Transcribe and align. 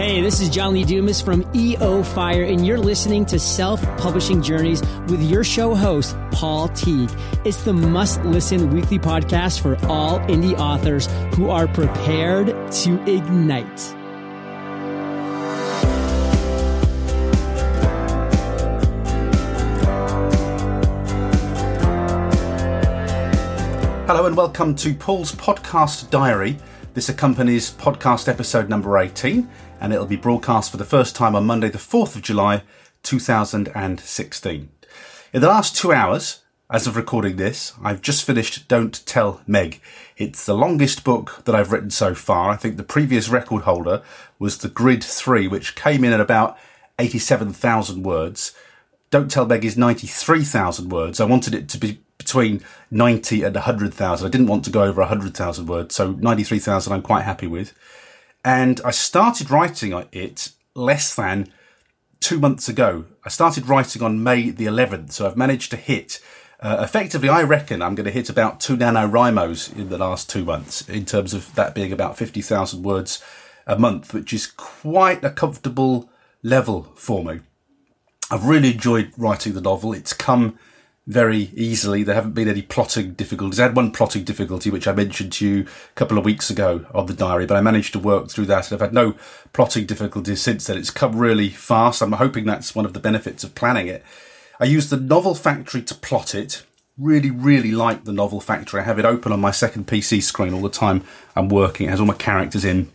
Hey, 0.00 0.22
this 0.22 0.40
is 0.40 0.48
John 0.48 0.72
Lee 0.72 0.84
Dumas 0.84 1.20
from 1.20 1.44
EO 1.54 2.02
Fire, 2.02 2.44
and 2.44 2.66
you're 2.66 2.78
listening 2.78 3.26
to 3.26 3.38
Self 3.38 3.82
Publishing 3.98 4.40
Journeys 4.40 4.80
with 5.08 5.20
your 5.20 5.44
show 5.44 5.74
host, 5.74 6.16
Paul 6.30 6.68
Teague. 6.68 7.10
It's 7.44 7.64
the 7.64 7.74
must 7.74 8.22
listen 8.22 8.70
weekly 8.70 8.98
podcast 8.98 9.60
for 9.60 9.76
all 9.88 10.18
indie 10.20 10.58
authors 10.58 11.06
who 11.34 11.50
are 11.50 11.68
prepared 11.68 12.46
to 12.46 12.94
ignite. 13.02 13.78
Hello 24.06 24.24
and 24.24 24.34
welcome 24.34 24.74
to 24.76 24.94
Paul's 24.94 25.32
Podcast 25.32 26.08
Diary. 26.08 26.56
This 26.94 27.10
accompanies 27.10 27.70
podcast 27.70 28.28
episode 28.28 28.70
number 28.70 28.96
18 28.96 29.46
and 29.80 29.92
it'll 29.92 30.06
be 30.06 30.16
broadcast 30.16 30.70
for 30.70 30.76
the 30.76 30.84
first 30.84 31.16
time 31.16 31.34
on 31.34 31.46
Monday, 31.46 31.68
the 31.68 31.78
4th 31.78 32.14
of 32.14 32.22
July, 32.22 32.62
2016. 33.02 34.68
In 35.32 35.40
the 35.40 35.48
last 35.48 35.74
two 35.76 35.92
hours, 35.92 36.42
as 36.70 36.86
of 36.86 36.96
recording 36.96 37.36
this, 37.36 37.72
I've 37.82 38.02
just 38.02 38.24
finished 38.24 38.68
Don't 38.68 39.04
Tell 39.06 39.40
Meg. 39.46 39.80
It's 40.16 40.44
the 40.44 40.54
longest 40.54 41.02
book 41.02 41.42
that 41.44 41.54
I've 41.54 41.72
written 41.72 41.90
so 41.90 42.14
far. 42.14 42.50
I 42.50 42.56
think 42.56 42.76
the 42.76 42.82
previous 42.82 43.28
record 43.28 43.62
holder 43.62 44.02
was 44.38 44.58
The 44.58 44.68
Grid 44.68 45.02
3, 45.02 45.48
which 45.48 45.74
came 45.74 46.04
in 46.04 46.12
at 46.12 46.20
about 46.20 46.58
87,000 46.98 48.02
words. 48.02 48.54
Don't 49.10 49.30
Tell 49.30 49.46
Meg 49.46 49.64
is 49.64 49.76
93,000 49.76 50.90
words. 50.90 51.18
I 51.20 51.24
wanted 51.24 51.54
it 51.54 51.68
to 51.70 51.78
be 51.78 52.00
between 52.18 52.62
90 52.90 53.42
and 53.42 53.54
100,000. 53.54 54.26
I 54.26 54.30
didn't 54.30 54.46
want 54.46 54.64
to 54.66 54.70
go 54.70 54.84
over 54.84 55.00
100,000 55.00 55.66
words, 55.66 55.94
so 55.94 56.12
93,000 56.12 56.92
I'm 56.92 57.02
quite 57.02 57.22
happy 57.22 57.46
with. 57.46 57.72
And 58.44 58.80
I 58.84 58.90
started 58.90 59.50
writing 59.50 59.92
it 60.12 60.50
less 60.74 61.14
than 61.14 61.52
two 62.20 62.38
months 62.38 62.68
ago. 62.68 63.06
I 63.24 63.28
started 63.28 63.68
writing 63.68 64.02
on 64.02 64.22
May 64.22 64.50
the 64.50 64.66
11th, 64.66 65.12
so 65.12 65.26
I've 65.26 65.36
managed 65.36 65.70
to 65.72 65.76
hit. 65.76 66.20
Uh, 66.60 66.78
effectively, 66.80 67.28
I 67.28 67.42
reckon 67.42 67.82
I'm 67.82 67.94
going 67.94 68.04
to 68.04 68.10
hit 68.10 68.28
about 68.28 68.60
two 68.60 68.76
NaNoWriMos 68.76 69.76
in 69.76 69.88
the 69.88 69.98
last 69.98 70.28
two 70.28 70.44
months, 70.44 70.86
in 70.88 71.04
terms 71.04 71.34
of 71.34 71.54
that 71.54 71.74
being 71.74 71.92
about 71.92 72.18
50,000 72.18 72.82
words 72.82 73.22
a 73.66 73.78
month, 73.78 74.12
which 74.12 74.32
is 74.32 74.46
quite 74.46 75.24
a 75.24 75.30
comfortable 75.30 76.10
level 76.42 76.92
for 76.96 77.24
me. 77.24 77.40
I've 78.30 78.44
really 78.44 78.72
enjoyed 78.72 79.12
writing 79.16 79.54
the 79.54 79.60
novel. 79.60 79.92
It's 79.92 80.12
come 80.12 80.58
very 81.06 81.50
easily. 81.54 82.02
There 82.02 82.14
haven't 82.14 82.34
been 82.34 82.48
any 82.48 82.62
plotting 82.62 83.14
difficulties. 83.14 83.58
I 83.58 83.64
had 83.64 83.76
one 83.76 83.90
plotting 83.90 84.24
difficulty, 84.24 84.70
which 84.70 84.86
I 84.86 84.92
mentioned 84.92 85.32
to 85.34 85.48
you 85.48 85.60
a 85.62 85.94
couple 85.94 86.18
of 86.18 86.24
weeks 86.24 86.50
ago 86.50 86.86
on 86.94 87.06
the 87.06 87.14
diary, 87.14 87.46
but 87.46 87.56
I 87.56 87.60
managed 87.60 87.92
to 87.94 87.98
work 87.98 88.30
through 88.30 88.46
that 88.46 88.70
and 88.70 88.74
I've 88.74 88.86
had 88.86 88.94
no 88.94 89.14
plotting 89.52 89.86
difficulties 89.86 90.42
since 90.42 90.66
then. 90.66 90.78
It's 90.78 90.90
come 90.90 91.18
really 91.18 91.48
fast. 91.48 92.02
I'm 92.02 92.12
hoping 92.12 92.44
that's 92.44 92.74
one 92.74 92.84
of 92.84 92.92
the 92.92 93.00
benefits 93.00 93.44
of 93.44 93.54
planning 93.54 93.88
it. 93.88 94.04
I 94.60 94.64
used 94.64 94.90
the 94.90 94.98
Novel 94.98 95.34
Factory 95.34 95.82
to 95.82 95.94
plot 95.94 96.34
it. 96.34 96.64
Really, 96.98 97.30
really 97.30 97.72
like 97.72 98.04
the 98.04 98.12
Novel 98.12 98.40
Factory. 98.40 98.80
I 98.80 98.84
have 98.84 98.98
it 98.98 99.06
open 99.06 99.32
on 99.32 99.40
my 99.40 99.52
second 99.52 99.86
PC 99.86 100.22
screen 100.22 100.52
all 100.52 100.60
the 100.60 100.68
time 100.68 101.02
I'm 101.34 101.48
working. 101.48 101.86
It 101.86 101.90
has 101.90 102.00
all 102.00 102.06
my 102.06 102.14
characters 102.14 102.62
in, 102.62 102.92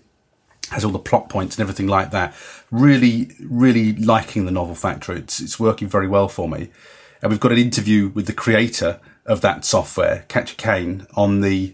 has 0.70 0.86
all 0.86 0.92
the 0.92 1.00
plot 1.00 1.28
points 1.28 1.58
and 1.58 1.64
everything 1.64 1.88
like 1.88 2.12
that. 2.12 2.36
Really, 2.70 3.32
really 3.42 3.94
liking 3.94 4.46
the 4.46 4.52
Novel 4.52 4.76
Factory. 4.76 5.18
It's, 5.18 5.42
it's 5.42 5.60
working 5.60 5.88
very 5.88 6.08
well 6.08 6.28
for 6.28 6.48
me. 6.48 6.70
And 7.26 7.32
we've 7.32 7.40
got 7.40 7.54
an 7.54 7.58
interview 7.58 8.10
with 8.10 8.28
the 8.28 8.34
creator 8.34 9.00
of 9.26 9.42
that 9.42 9.66
software, 9.66 10.26
Katja 10.28 10.54
Kane, 10.58 11.08
on 11.16 11.42
the 11.42 11.74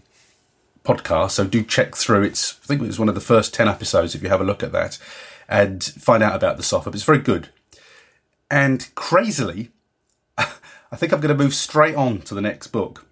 podcast. 0.86 1.32
So 1.32 1.44
do 1.44 1.62
check 1.62 1.94
through. 1.94 2.24
It's 2.24 2.58
I 2.64 2.68
think 2.68 2.82
it 2.82 2.88
was 2.88 2.98
one 2.98 3.10
of 3.10 3.16
the 3.16 3.20
first 3.20 3.54
ten 3.54 3.68
episodes. 3.68 4.16
If 4.16 4.24
you 4.24 4.30
have 4.30 4.40
a 4.40 4.46
look 4.46 4.64
at 4.64 4.72
that 4.72 4.98
and 5.50 5.84
find 5.84 6.24
out 6.24 6.36
about 6.36 6.56
the 6.56 6.64
software, 6.64 6.92
but 6.92 6.96
it's 6.96 7.04
very 7.04 7.20
good. 7.20 7.50
And 8.50 8.88
crazily, 8.96 9.72
I 10.38 10.96
think 10.96 11.12
I'm 11.12 11.20
going 11.20 11.38
to 11.38 11.44
move 11.44 11.54
straight 11.54 11.96
on 11.96 12.22
to 12.22 12.34
the 12.34 12.40
next 12.40 12.68
book, 12.68 13.06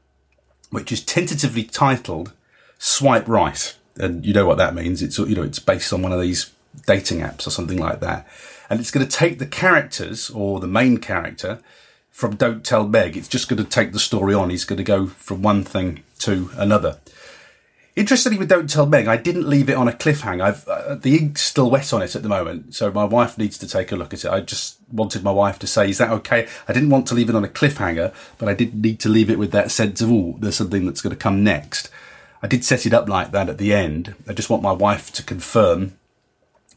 which 0.70 0.94
is 0.94 1.04
tentatively 1.04 1.66
titled 1.66 2.32
"Swipe 2.78 3.28
Right," 3.28 3.76
and 3.98 4.26
you 4.26 4.32
know 4.34 4.46
what 4.46 4.60
that 4.60 4.74
means. 4.74 5.02
It's 5.02 5.20
you 5.20 5.36
know 5.36 5.44
it's 5.44 5.60
based 5.60 5.92
on 5.92 6.04
one 6.04 6.14
of 6.14 6.22
these 6.22 6.54
dating 6.88 7.20
apps 7.20 7.46
or 7.46 7.50
something 7.50 7.80
like 7.80 8.00
that, 8.00 8.26
and 8.70 8.80
it's 8.80 8.92
going 8.92 9.06
to 9.06 9.12
take 9.12 9.40
the 9.40 9.46
characters 9.46 10.30
or 10.30 10.62
the 10.62 10.68
main 10.68 11.00
character 11.00 11.60
from 12.12 12.36
Don't 12.36 12.64
Tell 12.64 12.88
Meg. 12.88 13.16
It's 13.16 13.28
just 13.28 13.48
going 13.48 13.64
to 13.64 13.70
take 13.70 13.92
the 13.92 14.00
story 14.00 14.34
on. 14.34 14.50
He's 14.50 14.66
going 14.66 14.78
to 14.78 14.84
go 14.84 15.08
from 15.08 15.42
one 15.42 15.64
thing 15.64 16.04
to 16.20 16.50
another. 16.58 17.00
Interestingly, 17.96 18.38
with 18.38 18.50
Don't 18.50 18.70
Tell 18.70 18.86
Meg, 18.86 19.08
I 19.08 19.18
didn't 19.18 19.50
leave 19.50 19.70
it 19.70 19.76
on 19.76 19.88
a 19.88 19.92
cliffhanger. 19.92 20.42
I've, 20.42 20.68
uh, 20.68 20.96
the 20.96 21.18
ink's 21.18 21.42
still 21.42 21.70
wet 21.70 21.92
on 21.92 22.02
it 22.02 22.16
at 22.16 22.24
the 22.24 22.30
moment, 22.30 22.74
so 22.74 22.92
my 22.92 23.04
wife 23.04 23.38
needs 23.38 23.58
to 23.58 23.68
take 23.68 23.92
a 23.92 23.96
look 23.96 24.14
at 24.14 24.24
it. 24.24 24.32
I 24.32 24.40
just 24.40 24.78
wanted 24.92 25.24
my 25.24 25.32
wife 25.32 25.60
to 25.60 25.68
say, 25.68 25.90
"Is 25.90 25.98
that 25.98 26.12
okay?" 26.12 26.48
I 26.68 26.72
didn't 26.72 26.92
want 26.92 27.08
to 27.08 27.14
leave 27.14 27.30
it 27.30 27.36
on 27.36 27.44
a 27.44 27.50
cliffhanger, 27.50 28.14
but 28.38 28.48
I 28.48 28.54
did 28.54 28.74
need 28.74 29.00
to 29.02 29.10
leave 29.10 29.30
it 29.30 29.38
with 29.38 29.52
that 29.52 29.72
sense 29.72 30.00
of, 30.00 30.10
"Oh, 30.12 30.38
there's 30.40 30.56
something 30.56 30.86
that's 30.86 31.02
going 31.02 31.16
to 31.16 31.22
come 31.22 31.44
next." 31.44 31.90
I 32.42 32.48
did 32.48 32.64
set 32.64 32.86
it 32.86 32.94
up 32.94 33.10
like 33.10 33.32
that 33.32 33.50
at 33.50 33.58
the 33.58 33.74
end. 33.74 34.16
I 34.28 34.34
just 34.34 34.50
want 34.50 34.64
my 34.64 34.72
wife 34.72 35.12
to 35.14 35.24
confirm 35.24 35.99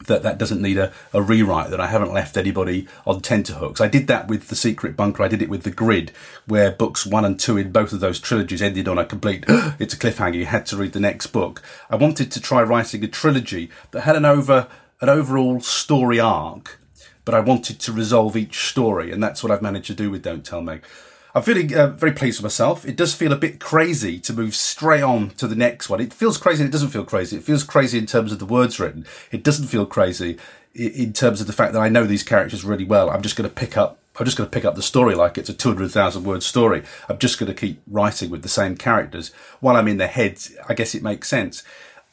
that 0.07 0.23
that 0.23 0.37
doesn't 0.37 0.61
need 0.61 0.77
a, 0.77 0.91
a 1.13 1.21
rewrite, 1.21 1.69
that 1.69 1.79
I 1.79 1.87
haven't 1.87 2.13
left 2.13 2.37
anybody 2.37 2.87
on 3.05 3.21
tenterhooks. 3.21 3.79
I 3.79 3.87
did 3.87 4.07
that 4.07 4.27
with 4.27 4.47
The 4.47 4.55
Secret 4.55 4.97
Bunker, 4.97 5.23
I 5.23 5.27
did 5.27 5.41
it 5.41 5.49
with 5.49 5.63
The 5.63 5.71
Grid, 5.71 6.11
where 6.45 6.71
books 6.71 7.05
one 7.05 7.25
and 7.25 7.39
two 7.39 7.57
in 7.57 7.71
both 7.71 7.93
of 7.93 7.99
those 7.99 8.19
trilogies 8.19 8.61
ended 8.61 8.87
on 8.87 8.97
a 8.97 9.05
complete, 9.05 9.45
it's 9.79 9.93
a 9.93 9.97
cliffhanger, 9.97 10.35
you 10.35 10.45
had 10.45 10.65
to 10.67 10.77
read 10.77 10.93
the 10.93 10.99
next 10.99 11.27
book. 11.27 11.61
I 11.89 11.95
wanted 11.95 12.31
to 12.31 12.41
try 12.41 12.61
writing 12.63 13.03
a 13.03 13.07
trilogy 13.07 13.69
that 13.91 14.01
had 14.01 14.15
an 14.15 14.25
over, 14.25 14.67
an 15.01 15.09
overall 15.09 15.61
story 15.61 16.19
arc, 16.19 16.79
but 17.25 17.35
I 17.35 17.39
wanted 17.39 17.79
to 17.79 17.91
resolve 17.91 18.35
each 18.35 18.67
story, 18.67 19.11
and 19.11 19.23
that's 19.23 19.43
what 19.43 19.51
I've 19.51 19.61
managed 19.61 19.87
to 19.87 19.93
do 19.93 20.11
with 20.11 20.23
Don't 20.23 20.45
Tell 20.45 20.61
Meg. 20.61 20.83
I'm 21.35 21.41
feeling 21.41 21.73
uh, 21.73 21.87
very 21.87 22.11
pleased 22.11 22.39
with 22.39 22.43
myself. 22.43 22.85
It 22.85 22.95
does 22.95 23.15
feel 23.15 23.33
a 23.33 23.37
bit 23.37 23.59
crazy 23.59 24.19
to 24.19 24.33
move 24.33 24.53
straight 24.53 25.01
on 25.01 25.31
to 25.31 25.47
the 25.47 25.55
next 25.55 25.89
one. 25.89 25.99
It 25.99 26.13
feels 26.13 26.37
crazy. 26.37 26.63
It 26.63 26.71
doesn't 26.71 26.89
feel 26.89 27.05
crazy. 27.05 27.37
It 27.37 27.43
feels 27.43 27.63
crazy 27.63 27.97
in 27.97 28.05
terms 28.05 28.31
of 28.31 28.37
the 28.37 28.45
words 28.45 28.79
written. 28.79 29.05
It 29.31 29.43
doesn't 29.43 29.67
feel 29.67 29.87
crazy 29.87 30.37
in 30.75 31.11
terms 31.11 31.41
of 31.41 31.47
the 31.47 31.53
fact 31.53 31.73
that 31.73 31.81
I 31.81 31.89
know 31.89 32.05
these 32.05 32.21
characters 32.21 32.63
really 32.63 32.85
well. 32.85 33.09
I'm 33.09 33.23
just 33.23 33.35
going 33.35 33.49
to 33.49 33.55
pick 33.55 33.77
up. 33.77 33.97
I'm 34.19 34.25
just 34.25 34.37
going 34.37 34.47
to 34.47 34.53
pick 34.53 34.63
up 34.63 34.75
the 34.75 34.83
story 34.83 35.15
like 35.15 35.39
it's 35.39 35.49
a 35.49 35.55
200,000 35.55 36.23
word 36.23 36.43
story. 36.43 36.83
I'm 37.09 37.17
just 37.17 37.39
going 37.39 37.51
to 37.51 37.59
keep 37.59 37.81
writing 37.87 38.29
with 38.29 38.43
the 38.43 38.49
same 38.49 38.77
characters 38.77 39.31
while 39.59 39.75
I'm 39.75 39.87
in 39.87 39.97
their 39.97 40.07
heads. 40.07 40.55
I 40.69 40.75
guess 40.75 40.93
it 40.93 41.01
makes 41.01 41.27
sense. 41.27 41.63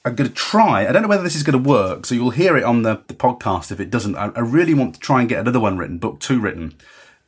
I'm 0.03 0.15
going 0.15 0.31
to 0.31 0.35
try. 0.35 0.89
I 0.89 0.93
don't 0.93 1.03
know 1.03 1.09
whether 1.09 1.23
this 1.23 1.37
is 1.37 1.43
going 1.43 1.63
to 1.63 1.69
work, 1.69 2.07
so 2.07 2.15
you'll 2.15 2.31
hear 2.31 2.57
it 2.57 2.65
on 2.65 2.85
the, 2.85 3.03
the 3.07 3.13
podcast 3.13 3.71
if 3.71 3.81
it 3.81 3.91
doesn't. 3.91 4.17
I, 4.17 4.31
I 4.35 4.41
really 4.41 4.73
want 4.73 4.95
to 4.95 5.01
try 5.01 5.21
and 5.21 5.29
get 5.29 5.41
another 5.41 5.61
one 5.61 5.77
written, 5.77 5.99
book 5.99 6.21
two 6.21 6.41
written 6.41 6.75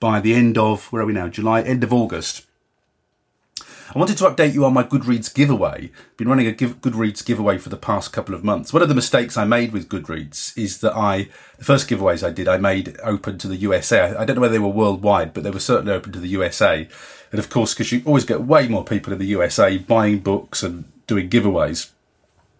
by 0.03 0.19
the 0.19 0.35
end 0.35 0.59
of, 0.59 0.91
where 0.91 1.03
are 1.03 1.07
we 1.07 1.13
now? 1.13 1.29
July, 1.29 1.63
end 1.63 1.85
of 1.85 1.93
August. 1.93 2.45
I 3.95 3.97
wanted 3.97 4.19
to 4.19 4.25
update 4.25 4.53
you 4.53 4.65
on 4.65 4.75
my 4.75 4.83
Goodreads 4.83 5.33
giveaway. 5.33 5.93
Been 6.17 6.29
running 6.29 6.49
a 6.49 6.53
give, 6.53 6.81
Goodreads 6.81 7.25
giveaway 7.25 7.57
for 7.57 7.69
the 7.69 7.77
past 7.77 8.13
couple 8.13 8.35
of 8.35 8.43
months. 8.43 8.73
One 8.73 8.83
of 8.83 8.89
the 8.89 8.97
mistakes 8.97 9.37
I 9.37 9.45
made 9.45 9.71
with 9.71 9.89
Goodreads 9.89 10.59
is 10.59 10.81
that 10.81 10.97
I, 10.97 11.29
the 11.57 11.65
first 11.65 11.89
giveaways 11.89 12.27
I 12.27 12.33
did, 12.33 12.49
I 12.49 12.57
made 12.57 12.99
open 13.05 13.39
to 13.39 13.47
the 13.47 13.55
USA. 13.55 14.17
I 14.17 14.25
don't 14.25 14.35
know 14.35 14.41
whether 14.41 14.55
they 14.55 14.59
were 14.59 14.67
worldwide, 14.67 15.33
but 15.33 15.45
they 15.45 15.53
were 15.53 15.61
certainly 15.61 15.93
open 15.93 16.11
to 16.15 16.19
the 16.19 16.27
USA. 16.31 16.89
And 17.31 17.39
of 17.39 17.49
course, 17.49 17.73
because 17.73 17.93
you 17.93 18.03
always 18.05 18.25
get 18.25 18.43
way 18.43 18.67
more 18.67 18.85
people 18.85 19.13
in 19.13 19.21
the 19.21 19.27
USA 19.27 19.79
buying 19.79 20.19
books 20.19 20.65
and 20.65 20.91
doing 21.07 21.31
giveaways. 21.31 21.91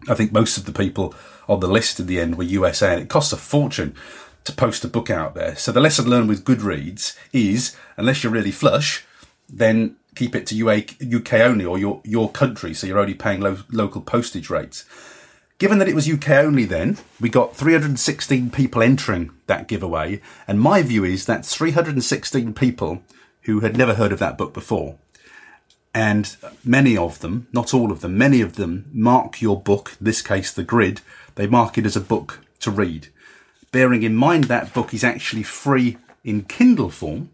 I 0.07 0.15
think 0.15 0.31
most 0.31 0.57
of 0.57 0.63
the 0.63 0.71
people 0.71 1.13
on 1.49 1.59
the 1.59 1.67
list 1.67 1.99
in 1.99 2.05
the 2.05 2.21
end 2.21 2.37
were 2.37 2.45
USA, 2.45 2.93
and 2.93 3.01
it 3.01 3.09
costs 3.09 3.33
a 3.33 3.37
fortune 3.37 3.97
to 4.43 4.51
post 4.51 4.83
a 4.83 4.87
book 4.87 5.09
out 5.09 5.35
there. 5.35 5.55
So 5.55 5.71
the 5.71 5.79
lesson 5.79 6.09
learned 6.09 6.29
with 6.29 6.43
Goodreads 6.43 7.17
is, 7.31 7.75
unless 7.97 8.23
you're 8.23 8.33
really 8.33 8.51
flush, 8.51 9.05
then 9.49 9.95
keep 10.15 10.35
it 10.35 10.45
to 10.47 10.69
UK 10.69 11.33
only 11.33 11.65
or 11.65 11.77
your, 11.77 12.01
your 12.03 12.29
country. 12.29 12.73
So 12.73 12.87
you're 12.87 12.99
only 12.99 13.13
paying 13.13 13.41
lo- 13.41 13.63
local 13.71 14.01
postage 14.01 14.49
rates. 14.49 14.85
Given 15.57 15.77
that 15.79 15.87
it 15.87 15.95
was 15.95 16.09
UK 16.09 16.29
only 16.31 16.65
then, 16.65 16.97
we 17.21 17.29
got 17.29 17.55
316 17.55 18.49
people 18.49 18.81
entering 18.81 19.31
that 19.47 19.67
giveaway. 19.67 20.21
And 20.47 20.59
my 20.59 20.81
view 20.81 21.03
is 21.03 21.25
that's 21.25 21.55
316 21.55 22.53
people 22.53 23.01
who 23.43 23.61
had 23.61 23.77
never 23.77 23.93
heard 23.95 24.11
of 24.11 24.19
that 24.19 24.37
book 24.37 24.53
before. 24.53 24.97
And 25.93 26.35
many 26.65 26.97
of 26.97 27.19
them, 27.19 27.47
not 27.53 27.73
all 27.73 27.91
of 27.91 28.01
them, 28.01 28.17
many 28.17 28.41
of 28.41 28.55
them 28.55 28.89
mark 28.91 29.41
your 29.41 29.61
book, 29.61 29.95
in 29.99 30.05
this 30.05 30.23
case, 30.23 30.51
The 30.51 30.63
Grid, 30.63 31.01
they 31.35 31.45
mark 31.45 31.77
it 31.77 31.85
as 31.85 31.95
a 31.95 32.01
book 32.01 32.39
to 32.61 32.71
read 32.71 33.09
bearing 33.73 34.03
in 34.03 34.15
mind 34.15 34.45
that 34.45 34.73
book 34.73 34.93
is 34.93 35.03
actually 35.03 35.43
free 35.43 35.97
in 36.23 36.43
Kindle 36.43 36.89
form, 36.89 37.31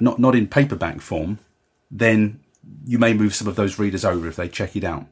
not, 0.00 0.18
not 0.18 0.34
in 0.34 0.46
paperback 0.46 1.02
form, 1.02 1.38
then 1.90 2.40
you 2.86 2.98
may 2.98 3.12
move 3.12 3.34
some 3.34 3.48
of 3.48 3.56
those 3.56 3.78
readers 3.78 4.04
over 4.04 4.26
if 4.26 4.36
they 4.36 4.48
check 4.48 4.74
it 4.74 4.84
out. 4.84 5.06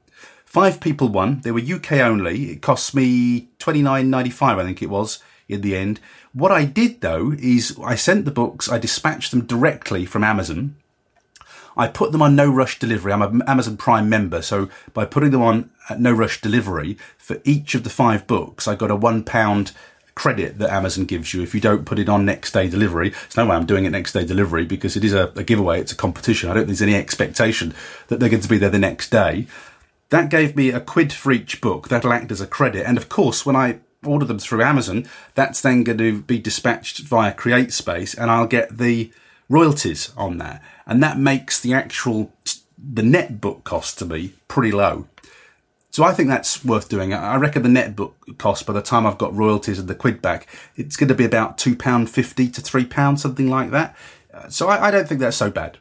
Five 0.47 0.81
people 0.81 1.09
won. 1.09 1.41
They 1.41 1.51
were 1.51 1.61
UK 1.61 1.93
only. 1.95 2.53
It 2.53 2.63
cost 2.63 2.95
me 2.95 3.49
twenty 3.59 3.83
nine 3.83 4.09
ninety 4.09 4.31
five, 4.31 4.59
I 4.59 4.65
think 4.65 4.81
it 4.81 4.89
was, 4.89 5.19
in 5.49 5.61
the 5.61 5.77
end. 5.77 5.99
What 6.33 6.53
I 6.53 6.65
did 6.65 7.01
though 7.01 7.33
is 7.33 7.77
I 7.83 7.97
sent 7.97 8.25
the 8.25 8.31
books, 8.31 8.71
I 8.71 8.79
dispatched 8.79 9.33
them 9.33 9.47
directly 9.47 10.07
from 10.07 10.25
Amazon. 10.25 10.77
I 11.77 11.89
put 11.89 12.13
them 12.13 12.23
on 12.23 12.37
no 12.37 12.49
rush 12.49 12.79
delivery. 12.79 13.13
I'm 13.13 13.23
an 13.23 13.43
Amazon 13.49 13.77
Prime 13.77 14.09
member, 14.09 14.43
so 14.43 14.69
by 14.93 15.05
putting 15.05 15.33
them 15.33 15.43
on 15.43 15.71
uh, 15.91 15.97
no 15.99 16.13
rush 16.13 16.41
delivery 16.41 16.97
for 17.19 17.41
each 17.43 17.75
of 17.75 17.83
the 17.83 17.91
five 17.91 18.29
books, 18.29 18.69
I 18.69 18.77
got 18.77 18.93
a 18.93 18.97
one 18.97 19.25
pound 19.25 19.73
credit 20.15 20.59
that 20.59 20.71
Amazon 20.71 21.05
gives 21.05 21.35
you 21.35 21.43
if 21.43 21.55
you 21.55 21.61
don't 21.61 21.85
put 21.85 21.99
it 21.99 22.09
on 22.09 22.25
next 22.25 22.53
day 22.53 22.69
delivery. 22.69 23.11
There's 23.11 23.37
no 23.37 23.47
way 23.47 23.57
I'm 23.57 23.67
doing 23.67 23.85
it 23.85 23.91
next 23.91 24.13
day 24.13 24.25
delivery 24.25 24.65
because 24.65 24.97
it 24.97 25.05
is 25.05 25.13
a, 25.13 25.33
a 25.37 25.43
giveaway. 25.43 25.81
It's 25.81 25.93
a 25.93 25.97
competition. 25.97 26.51
I 26.51 26.55
don't 26.55 26.67
think 26.67 26.79
there's 26.79 26.83
any 26.83 26.95
expectation 26.95 27.75
that 28.09 28.21
they're 28.21 28.29
going 28.29 28.43
to 28.43 28.49
be 28.49 28.59
there 28.59 28.71
the 28.71 28.79
next 28.79 29.11
day. 29.11 29.47
That 30.11 30.29
gave 30.29 30.55
me 30.55 30.71
a 30.71 30.81
quid 30.81 31.13
for 31.13 31.33
each 31.33 31.61
book. 31.61 31.89
That'll 31.89 32.13
act 32.13 32.31
as 32.31 32.41
a 32.41 32.47
credit. 32.47 32.87
And 32.87 32.97
of 32.97 33.09
course, 33.09 33.45
when 33.45 33.57
I 33.57 33.79
order 34.05 34.25
them 34.25 34.39
through 34.39 34.63
Amazon, 34.63 35.09
that's 35.35 35.61
then 35.61 35.83
going 35.83 35.99
to 35.99 36.23
be 36.23 36.39
dispatched 36.39 37.01
via 37.01 37.35
CreateSpace 37.35 38.17
and 38.17 38.31
I'll 38.31 38.47
get 38.47 38.79
the 38.79 39.11
royalties 39.49 40.13
on 40.17 40.39
that. 40.39 40.63
And 40.87 41.03
that 41.03 41.19
makes 41.19 41.61
the 41.61 41.75
actual, 41.75 42.33
the 42.79 43.03
net 43.03 43.41
book 43.41 43.65
cost 43.65 43.99
to 43.99 44.07
me 44.07 44.35
pretty 44.47 44.71
low. 44.71 45.07
So 45.95 46.03
I 46.03 46.13
think 46.13 46.29
that's 46.29 46.65
worth 46.65 46.89
doing. 46.89 47.15
I 47.15 47.37
reckon 47.37 47.63
the 47.63 47.69
net 47.69 47.95
book 47.95 48.17
cost 48.37 48.67
by 48.67 48.73
the 48.73 48.83
time 48.83 49.07
I've 49.07 49.17
got 49.17 49.33
royalties 49.33 49.79
and 49.79 49.87
the 49.87 49.95
quid 49.95 50.21
back, 50.21 50.49
it's 50.75 50.97
going 50.97 51.07
to 51.07 51.15
be 51.15 51.25
about 51.25 51.57
£2.50 51.57 52.53
to 52.53 52.61
£3, 52.61 53.17
something 53.17 53.49
like 53.49 53.71
that. 53.71 53.95
Uh, 54.33 54.49
so 54.49 54.67
I, 54.69 54.89
I 54.89 54.91
don't 54.91 55.09
think 55.09 55.21
that's 55.21 55.37
so 55.37 55.53
bad. 55.53 55.79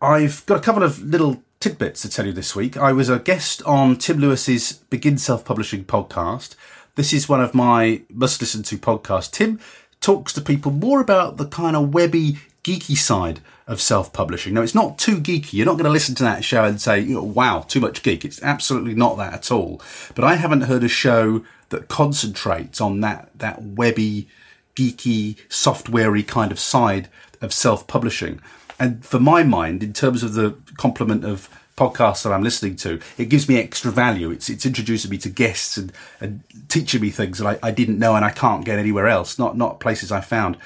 I've 0.00 0.46
got 0.46 0.56
a 0.56 0.62
couple 0.62 0.82
of 0.82 1.02
little 1.02 1.42
tidbits 1.60 2.00
to 2.00 2.08
tell 2.08 2.24
you 2.24 2.32
this 2.32 2.56
week. 2.56 2.78
I 2.78 2.92
was 2.92 3.10
a 3.10 3.18
guest 3.18 3.62
on 3.64 3.96
Tim 3.96 4.20
Lewis's 4.20 4.72
Begin 4.72 5.18
Self 5.18 5.44
Publishing 5.44 5.84
podcast. 5.84 6.54
This 6.94 7.12
is 7.12 7.28
one 7.28 7.42
of 7.42 7.52
my 7.52 8.04
must 8.08 8.40
listen 8.40 8.62
to 8.62 8.78
podcasts. 8.78 9.30
Tim 9.30 9.60
talks 10.00 10.32
to 10.32 10.40
people 10.40 10.72
more 10.72 11.02
about 11.02 11.36
the 11.36 11.46
kind 11.46 11.76
of 11.76 11.92
webby, 11.92 12.38
geeky 12.62 12.96
side 12.96 13.42
of 13.66 13.80
self-publishing. 13.80 14.52
Now, 14.52 14.62
it's 14.62 14.74
not 14.74 14.98
too 14.98 15.16
geeky. 15.16 15.54
You're 15.54 15.66
not 15.66 15.74
going 15.74 15.84
to 15.84 15.90
listen 15.90 16.14
to 16.16 16.22
that 16.24 16.44
show 16.44 16.64
and 16.64 16.80
say, 16.80 17.14
wow, 17.14 17.60
too 17.60 17.80
much 17.80 18.02
geek. 18.02 18.24
It's 18.24 18.42
absolutely 18.42 18.94
not 18.94 19.16
that 19.16 19.32
at 19.32 19.50
all. 19.50 19.80
But 20.14 20.24
I 20.24 20.34
haven't 20.34 20.62
heard 20.62 20.84
a 20.84 20.88
show 20.88 21.44
that 21.70 21.88
concentrates 21.88 22.80
on 22.80 23.00
that, 23.00 23.30
that 23.34 23.62
webby, 23.62 24.28
geeky, 24.76 25.36
softwarey 25.48 26.26
kind 26.26 26.52
of 26.52 26.58
side 26.58 27.08
of 27.40 27.54
self-publishing. 27.54 28.40
And 28.78 29.04
for 29.04 29.18
my 29.18 29.42
mind, 29.44 29.82
in 29.82 29.92
terms 29.92 30.22
of 30.22 30.34
the 30.34 30.56
complement 30.76 31.24
of 31.24 31.48
podcasts 31.76 32.22
that 32.22 32.32
I'm 32.32 32.42
listening 32.42 32.76
to, 32.76 33.00
it 33.18 33.28
gives 33.28 33.48
me 33.48 33.58
extra 33.58 33.90
value. 33.90 34.30
It's 34.30 34.48
it's 34.48 34.66
introducing 34.66 35.10
me 35.10 35.18
to 35.18 35.28
guests 35.28 35.76
and, 35.76 35.92
and 36.20 36.42
teaching 36.68 37.00
me 37.00 37.10
things 37.10 37.38
that 37.38 37.46
I, 37.46 37.68
I 37.68 37.70
didn't 37.70 37.98
know 37.98 38.14
and 38.14 38.24
I 38.24 38.30
can't 38.30 38.64
get 38.64 38.78
anywhere 38.78 39.08
else, 39.08 39.38
not 39.38 39.56
not 39.56 39.80
places 39.80 40.12
I 40.12 40.20
found. 40.20 40.56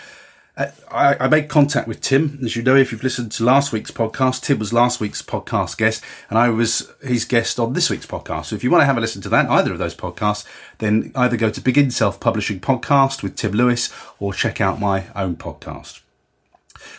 I, 0.59 1.17
I, 1.21 1.29
made 1.29 1.49
contact 1.49 1.87
with 1.87 2.01
Tim. 2.01 2.41
As 2.43 2.57
you 2.57 2.65
know, 2.65 2.75
if 2.75 2.91
you've 2.91 3.05
listened 3.05 3.31
to 3.33 3.45
last 3.45 3.73
week's 3.73 3.93
podcast, 3.93 4.43
Tim 4.43 4.59
was 4.59 4.73
last 4.73 4.99
week's 4.99 5.23
podcast 5.23 5.77
guest, 5.77 6.03
and 6.29 6.39
I 6.39 6.49
was 6.49 6.91
his 7.01 7.25
guest 7.25 7.61
on 7.61 7.75
this 7.75 7.89
week's 7.89 8.07
podcast. 8.07 8.47
So 8.47 8.57
if 8.57 8.65
you 8.65 8.71
want 8.71 8.83
to 8.83 8.87
have 8.87 8.97
a 8.97 9.01
listen 9.01 9.23
to 9.23 9.29
that, 9.29 9.49
either 9.49 9.73
of 9.73 9.79
those 9.79 9.95
podcasts, 9.95 10.45
then 10.79 11.13
either 11.15 11.37
go 11.37 11.51
to 11.51 11.61
Begin 11.61 11.93
Self 11.93 12.19
Publishing 12.19 12.59
Podcast 12.59 13.23
with 13.23 13.37
Tim 13.37 13.53
Lewis 13.53 13.93
or 14.19 14.35
check 14.35 14.61
out 14.61 14.81
my 14.81 15.05
own 15.15 15.37
podcast. 15.37 16.01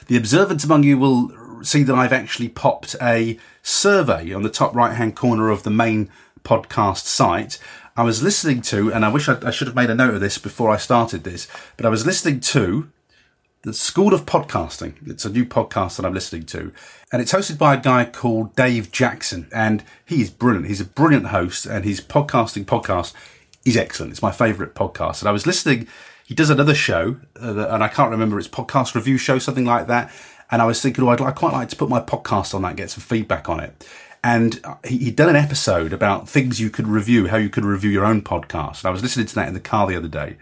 The 0.08 0.16
observant 0.16 0.64
among 0.64 0.84
you 0.84 0.98
will 0.98 1.32
see 1.62 1.84
that 1.84 1.96
I've 1.96 2.14
actually 2.14 2.48
popped 2.48 2.96
a 3.02 3.38
survey 3.62 4.32
on 4.32 4.44
the 4.44 4.50
top 4.50 4.74
right 4.74 4.96
hand 4.96 5.18
corner 5.18 5.50
of 5.50 5.64
the 5.64 5.70
main 5.70 6.10
podcast 6.44 7.04
site. 7.04 7.60
I 7.98 8.04
was 8.04 8.24
listening 8.24 8.62
to, 8.62 8.94
and 8.94 9.04
I 9.04 9.10
wish 9.10 9.28
I, 9.28 9.38
I 9.46 9.52
should 9.52 9.68
have 9.68 9.76
made 9.76 9.90
a 9.90 9.96
note 9.96 10.14
of 10.14 10.22
this 10.22 10.38
before 10.38 10.70
I 10.70 10.78
started 10.78 11.26
this, 11.26 11.50
but 11.76 11.86
I 11.86 11.90
was 11.90 12.06
listening 12.06 12.40
to 12.40 12.90
the 13.64 13.74
School 13.74 14.14
of 14.14 14.26
Podcasting. 14.26 14.94
It's 15.06 15.26
a 15.26 15.30
new 15.30 15.46
podcast 15.46 15.98
that 15.98 16.06
I'm 16.06 16.14
listening 16.14 16.44
to, 16.44 16.72
and 17.12 17.22
it's 17.22 17.34
hosted 17.34 17.58
by 17.58 17.74
a 17.74 17.82
guy 17.82 18.06
called 18.06 18.56
Dave 18.56 18.90
Jackson, 18.90 19.50
and 19.54 19.84
he 20.06 20.22
is 20.22 20.30
brilliant. 20.30 20.68
He's 20.68 20.80
a 20.80 20.86
brilliant 20.86 21.28
host, 21.28 21.66
and 21.66 21.84
his 21.84 22.00
podcasting 22.00 22.64
podcast 22.64 23.14
is 23.66 23.76
excellent. 23.76 24.14
It's 24.14 24.22
my 24.22 24.32
favourite 24.32 24.76
podcast, 24.76 25.22
and 25.22 25.28
I 25.28 25.34
was 25.34 25.46
listening. 25.46 25.88
He 26.26 26.34
does 26.34 26.50
another 26.50 26.74
show, 26.74 27.18
uh, 27.42 27.68
and 27.68 27.84
I 27.84 27.90
can't 27.90 28.12
remember. 28.12 28.40
It's 28.40 28.48
podcast 28.48 28.96
review 28.96 29.18
show, 29.18 29.40
something 29.40 29.66
like 29.66 29.88
that. 29.88 30.14
And 30.52 30.62
I 30.62 30.66
was 30.66 30.82
thinking, 30.82 31.04
oh, 31.04 31.10
I'd, 31.10 31.22
I'd 31.22 31.36
quite 31.36 31.54
like 31.54 31.70
to 31.70 31.76
put 31.76 31.90
my 31.90 32.00
podcast 32.00 32.56
on 32.56 32.62
that, 32.62 32.78
get 32.78 32.90
some 32.90 33.02
feedback 33.02 33.50
on 33.50 33.60
it. 33.60 33.86
And 34.24 34.64
he, 34.86 34.98
he'd 35.00 35.16
done 35.16 35.30
an 35.30 35.36
episode 35.36 35.92
about 35.92 36.30
things 36.30 36.62
you 36.62 36.70
could 36.70 36.88
review, 36.88 37.28
how 37.28 37.38
you 37.38 37.50
could 37.50 37.66
review 37.66 37.90
your 37.90 38.06
own 38.06 38.22
podcast. 38.22 38.82
And 38.82 38.86
I 38.86 38.92
was 38.92 39.02
listening 39.02 39.26
to 39.28 39.36
that 39.36 39.48
in 39.50 39.54
the 39.54 39.60
car 39.60 39.86
the 39.86 39.96
other 39.96 40.08
day. 40.08 40.38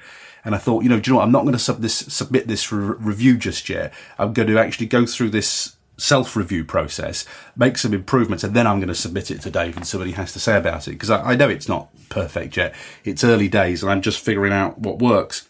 And 0.47 0.55
I 0.55 0.59
thought, 0.59 0.81
you 0.81 0.87
know, 0.87 0.97
do 0.97 1.09
you 1.09 1.13
know 1.13 1.17
what? 1.17 1.25
I'm 1.25 1.31
not 1.33 1.41
going 1.41 1.51
to 1.51 1.59
sub 1.59 1.81
this, 1.81 1.93
submit 1.93 2.47
this 2.47 2.63
for 2.63 2.77
review 2.77 3.35
just 3.35 3.67
yet. 3.67 3.93
I'm 4.17 4.31
going 4.31 4.47
to 4.47 4.57
actually 4.57 4.85
go 4.85 5.05
through 5.05 5.31
this 5.31 5.75
self 5.97 6.37
review 6.37 6.63
process, 6.63 7.25
make 7.57 7.77
some 7.77 7.93
improvements, 7.93 8.45
and 8.45 8.53
then 8.53 8.65
I'm 8.65 8.79
going 8.79 8.87
to 8.87 8.95
submit 8.95 9.29
it 9.29 9.41
to 9.41 9.51
Dave 9.51 9.75
and 9.75 9.85
see 9.85 9.97
what 9.97 10.07
he 10.07 10.13
has 10.13 10.31
to 10.31 10.39
say 10.39 10.55
about 10.55 10.87
it. 10.87 10.91
Because 10.91 11.09
I, 11.09 11.31
I, 11.31 11.35
know 11.35 11.49
it's 11.49 11.67
not 11.67 11.89
perfect 12.07 12.55
yet. 12.55 12.73
It's 13.03 13.25
early 13.25 13.49
days 13.49 13.83
and 13.83 13.91
I'm 13.91 14.01
just 14.01 14.21
figuring 14.21 14.53
out 14.53 14.79
what 14.79 14.99
works. 14.99 15.49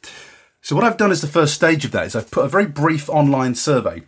So, 0.63 0.75
what 0.75 0.83
I've 0.83 0.97
done 0.97 1.11
as 1.11 1.21
the 1.21 1.27
first 1.27 1.53
stage 1.53 1.85
of 1.85 1.91
that 1.91 2.07
is 2.07 2.15
I've 2.15 2.31
put 2.31 2.45
a 2.45 2.49
very 2.49 2.65
brief 2.65 3.07
online 3.07 3.53
survey 3.53 4.01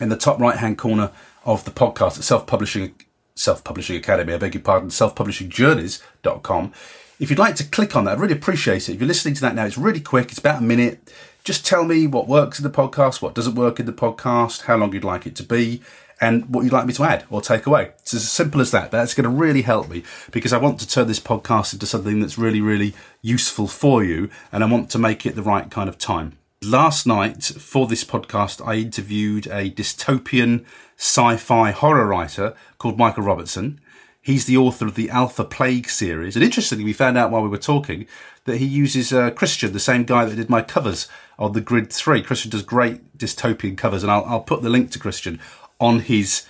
in 0.00 0.08
the 0.08 0.16
top 0.16 0.40
right 0.40 0.56
hand 0.56 0.78
corner 0.78 1.12
of 1.44 1.64
the 1.64 1.70
podcast 1.70 2.18
at 2.18 2.24
Self 2.24 2.44
Publishing 2.44 2.96
Self 3.36 3.62
Publishing 3.62 3.96
Academy, 3.96 4.34
I 4.34 4.38
beg 4.38 4.54
your 4.54 4.64
pardon, 4.64 4.88
selfpublishingjourneys.com. 4.88 6.72
If 7.20 7.30
you'd 7.30 7.38
like 7.38 7.54
to 7.56 7.64
click 7.64 7.94
on 7.94 8.04
that, 8.04 8.12
I'd 8.12 8.20
really 8.20 8.34
appreciate 8.34 8.88
it. 8.88 8.94
If 8.94 9.00
you're 9.00 9.06
listening 9.06 9.34
to 9.34 9.40
that 9.42 9.54
now, 9.54 9.64
it's 9.64 9.78
really 9.78 10.00
quick, 10.00 10.30
it's 10.30 10.38
about 10.38 10.60
a 10.60 10.64
minute. 10.64 11.12
Just 11.44 11.64
tell 11.64 11.84
me 11.84 12.08
what 12.08 12.26
works 12.26 12.58
in 12.58 12.64
the 12.64 12.70
podcast, 12.70 13.22
what 13.22 13.34
doesn't 13.34 13.54
work 13.54 13.78
in 13.78 13.86
the 13.86 13.92
podcast, 13.92 14.62
how 14.62 14.76
long 14.76 14.92
you'd 14.92 15.04
like 15.04 15.24
it 15.24 15.36
to 15.36 15.44
be, 15.44 15.80
and 16.20 16.52
what 16.52 16.64
you'd 16.64 16.72
like 16.72 16.86
me 16.86 16.92
to 16.94 17.04
add 17.04 17.24
or 17.30 17.40
take 17.40 17.66
away. 17.66 17.92
It's 18.00 18.14
as 18.14 18.28
simple 18.28 18.60
as 18.60 18.72
that. 18.72 18.90
That's 18.90 19.14
going 19.14 19.24
to 19.24 19.30
really 19.30 19.62
help 19.62 19.88
me 19.88 20.02
because 20.32 20.52
I 20.52 20.58
want 20.58 20.80
to 20.80 20.88
turn 20.88 21.06
this 21.06 21.20
podcast 21.20 21.72
into 21.72 21.86
something 21.86 22.18
that's 22.18 22.36
really, 22.36 22.60
really 22.60 22.94
useful 23.22 23.68
for 23.68 24.02
you, 24.02 24.28
and 24.50 24.64
I 24.64 24.66
want 24.66 24.90
to 24.90 24.98
make 24.98 25.24
it 25.24 25.36
the 25.36 25.42
right 25.42 25.70
kind 25.70 25.88
of 25.88 25.98
time. 25.98 26.36
Last 26.62 27.06
night, 27.06 27.44
for 27.44 27.86
this 27.86 28.04
podcast, 28.04 28.66
I 28.66 28.76
interviewed 28.76 29.46
a 29.46 29.70
dystopian 29.70 30.64
sci 30.96 31.36
fi 31.36 31.70
horror 31.70 32.06
writer 32.06 32.54
called 32.78 32.98
Michael 32.98 33.22
Robertson. 33.22 33.80
He's 34.24 34.46
the 34.46 34.56
author 34.56 34.86
of 34.86 34.94
the 34.94 35.10
Alpha 35.10 35.44
Plague 35.44 35.90
series. 35.90 36.34
And 36.34 36.42
interestingly, 36.42 36.82
we 36.82 36.94
found 36.94 37.18
out 37.18 37.30
while 37.30 37.42
we 37.42 37.48
were 37.50 37.58
talking 37.58 38.06
that 38.46 38.56
he 38.56 38.64
uses 38.64 39.12
uh, 39.12 39.30
Christian, 39.32 39.74
the 39.74 39.78
same 39.78 40.04
guy 40.04 40.24
that 40.24 40.36
did 40.36 40.48
my 40.48 40.62
covers 40.62 41.08
on 41.38 41.52
the 41.52 41.60
Grid 41.60 41.92
3. 41.92 42.22
Christian 42.22 42.50
does 42.50 42.62
great 42.62 43.18
dystopian 43.18 43.76
covers, 43.76 44.02
and 44.02 44.10
I'll, 44.10 44.24
I'll 44.24 44.40
put 44.40 44.62
the 44.62 44.70
link 44.70 44.90
to 44.92 44.98
Christian 44.98 45.40
on 45.78 46.00
his 46.00 46.46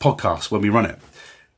podcast 0.00 0.50
when 0.50 0.62
we 0.62 0.68
run 0.68 0.84
it. 0.84 0.98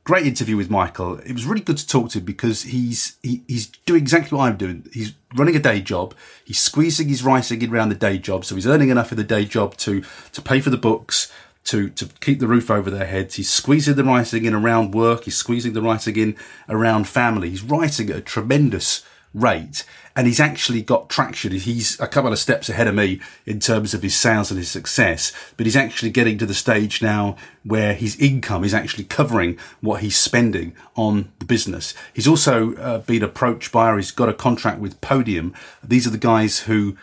Great 0.03 0.27
interview 0.27 0.55
with 0.55 0.69
Michael. 0.69 1.17
It 1.17 1.33
was 1.33 1.47
really 1.47 1.61
good 1.61 1.77
to 1.77 1.87
talk 1.87 2.11
to 2.11 2.21
because 2.21 2.61
he's 2.61 3.17
he, 3.23 3.41
he's 3.47 3.65
doing 3.87 4.03
exactly 4.03 4.37
what 4.37 4.43
I'm 4.45 4.57
doing. 4.57 4.87
He's 4.93 5.13
running 5.33 5.55
a 5.55 5.59
day 5.59 5.81
job. 5.81 6.13
He's 6.43 6.59
squeezing 6.59 7.07
his 7.07 7.23
writing 7.23 7.63
in 7.63 7.73
around 7.73 7.89
the 7.89 7.95
day 7.95 8.19
job, 8.19 8.45
so 8.45 8.53
he's 8.53 8.67
earning 8.67 8.89
enough 8.89 9.11
in 9.11 9.17
the 9.17 9.23
day 9.23 9.45
job 9.45 9.77
to 9.77 10.03
to 10.33 10.43
pay 10.43 10.59
for 10.61 10.69
the 10.69 10.77
books, 10.77 11.33
to, 11.65 11.89
to 11.89 12.07
keep 12.21 12.39
the 12.39 12.47
roof 12.47 12.71
over 12.71 12.89
their 12.89 13.07
heads. 13.07 13.35
He's 13.35 13.49
squeezing 13.49 13.95
the 13.95 14.03
writing 14.03 14.45
in 14.45 14.53
around 14.53 14.93
work. 14.93 15.25
He's 15.25 15.37
squeezing 15.37 15.73
the 15.73 15.81
writing 15.81 16.15
in 16.15 16.35
around 16.69 17.07
family. 17.07 17.49
He's 17.49 17.63
writing 17.63 18.09
at 18.09 18.15
a 18.17 18.21
tremendous 18.21 19.03
rate 19.33 19.83
and 20.15 20.27
he's 20.27 20.39
actually 20.39 20.81
got 20.81 21.09
traction. 21.09 21.51
He's 21.51 21.99
a 21.99 22.07
couple 22.07 22.31
of 22.31 22.39
steps 22.39 22.69
ahead 22.69 22.87
of 22.87 22.95
me 22.95 23.19
in 23.45 23.59
terms 23.59 23.93
of 23.93 24.01
his 24.01 24.15
sales 24.15 24.49
and 24.49 24.57
his 24.57 24.71
success, 24.71 25.33
but 25.57 25.65
he's 25.65 25.75
actually 25.75 26.11
getting 26.11 26.37
to 26.37 26.45
the 26.45 26.53
stage 26.53 27.01
now 27.01 27.35
where 27.63 27.93
his 27.93 28.17
income 28.17 28.63
is 28.63 28.73
actually 28.73 29.03
covering 29.03 29.57
what 29.81 30.01
he's 30.01 30.17
spending 30.17 30.73
on 30.95 31.31
the 31.39 31.45
business. 31.45 31.93
He's 32.13 32.27
also 32.27 32.75
uh, 32.75 32.99
been 32.99 33.23
approached 33.23 33.71
by, 33.73 33.93
he's 33.95 34.11
got 34.11 34.29
a 34.29 34.33
contract 34.33 34.79
with 34.79 35.01
Podium. 35.01 35.53
These 35.83 36.07
are 36.07 36.11
the 36.11 36.17
guys 36.17 36.61
who, 36.61 36.95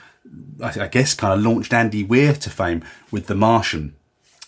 I 0.63 0.89
guess, 0.89 1.13
kind 1.13 1.35
of 1.35 1.45
launched 1.45 1.75
Andy 1.75 2.03
Weir 2.03 2.33
to 2.33 2.49
fame 2.49 2.83
with 3.11 3.27
The 3.27 3.35
Martian. 3.35 3.95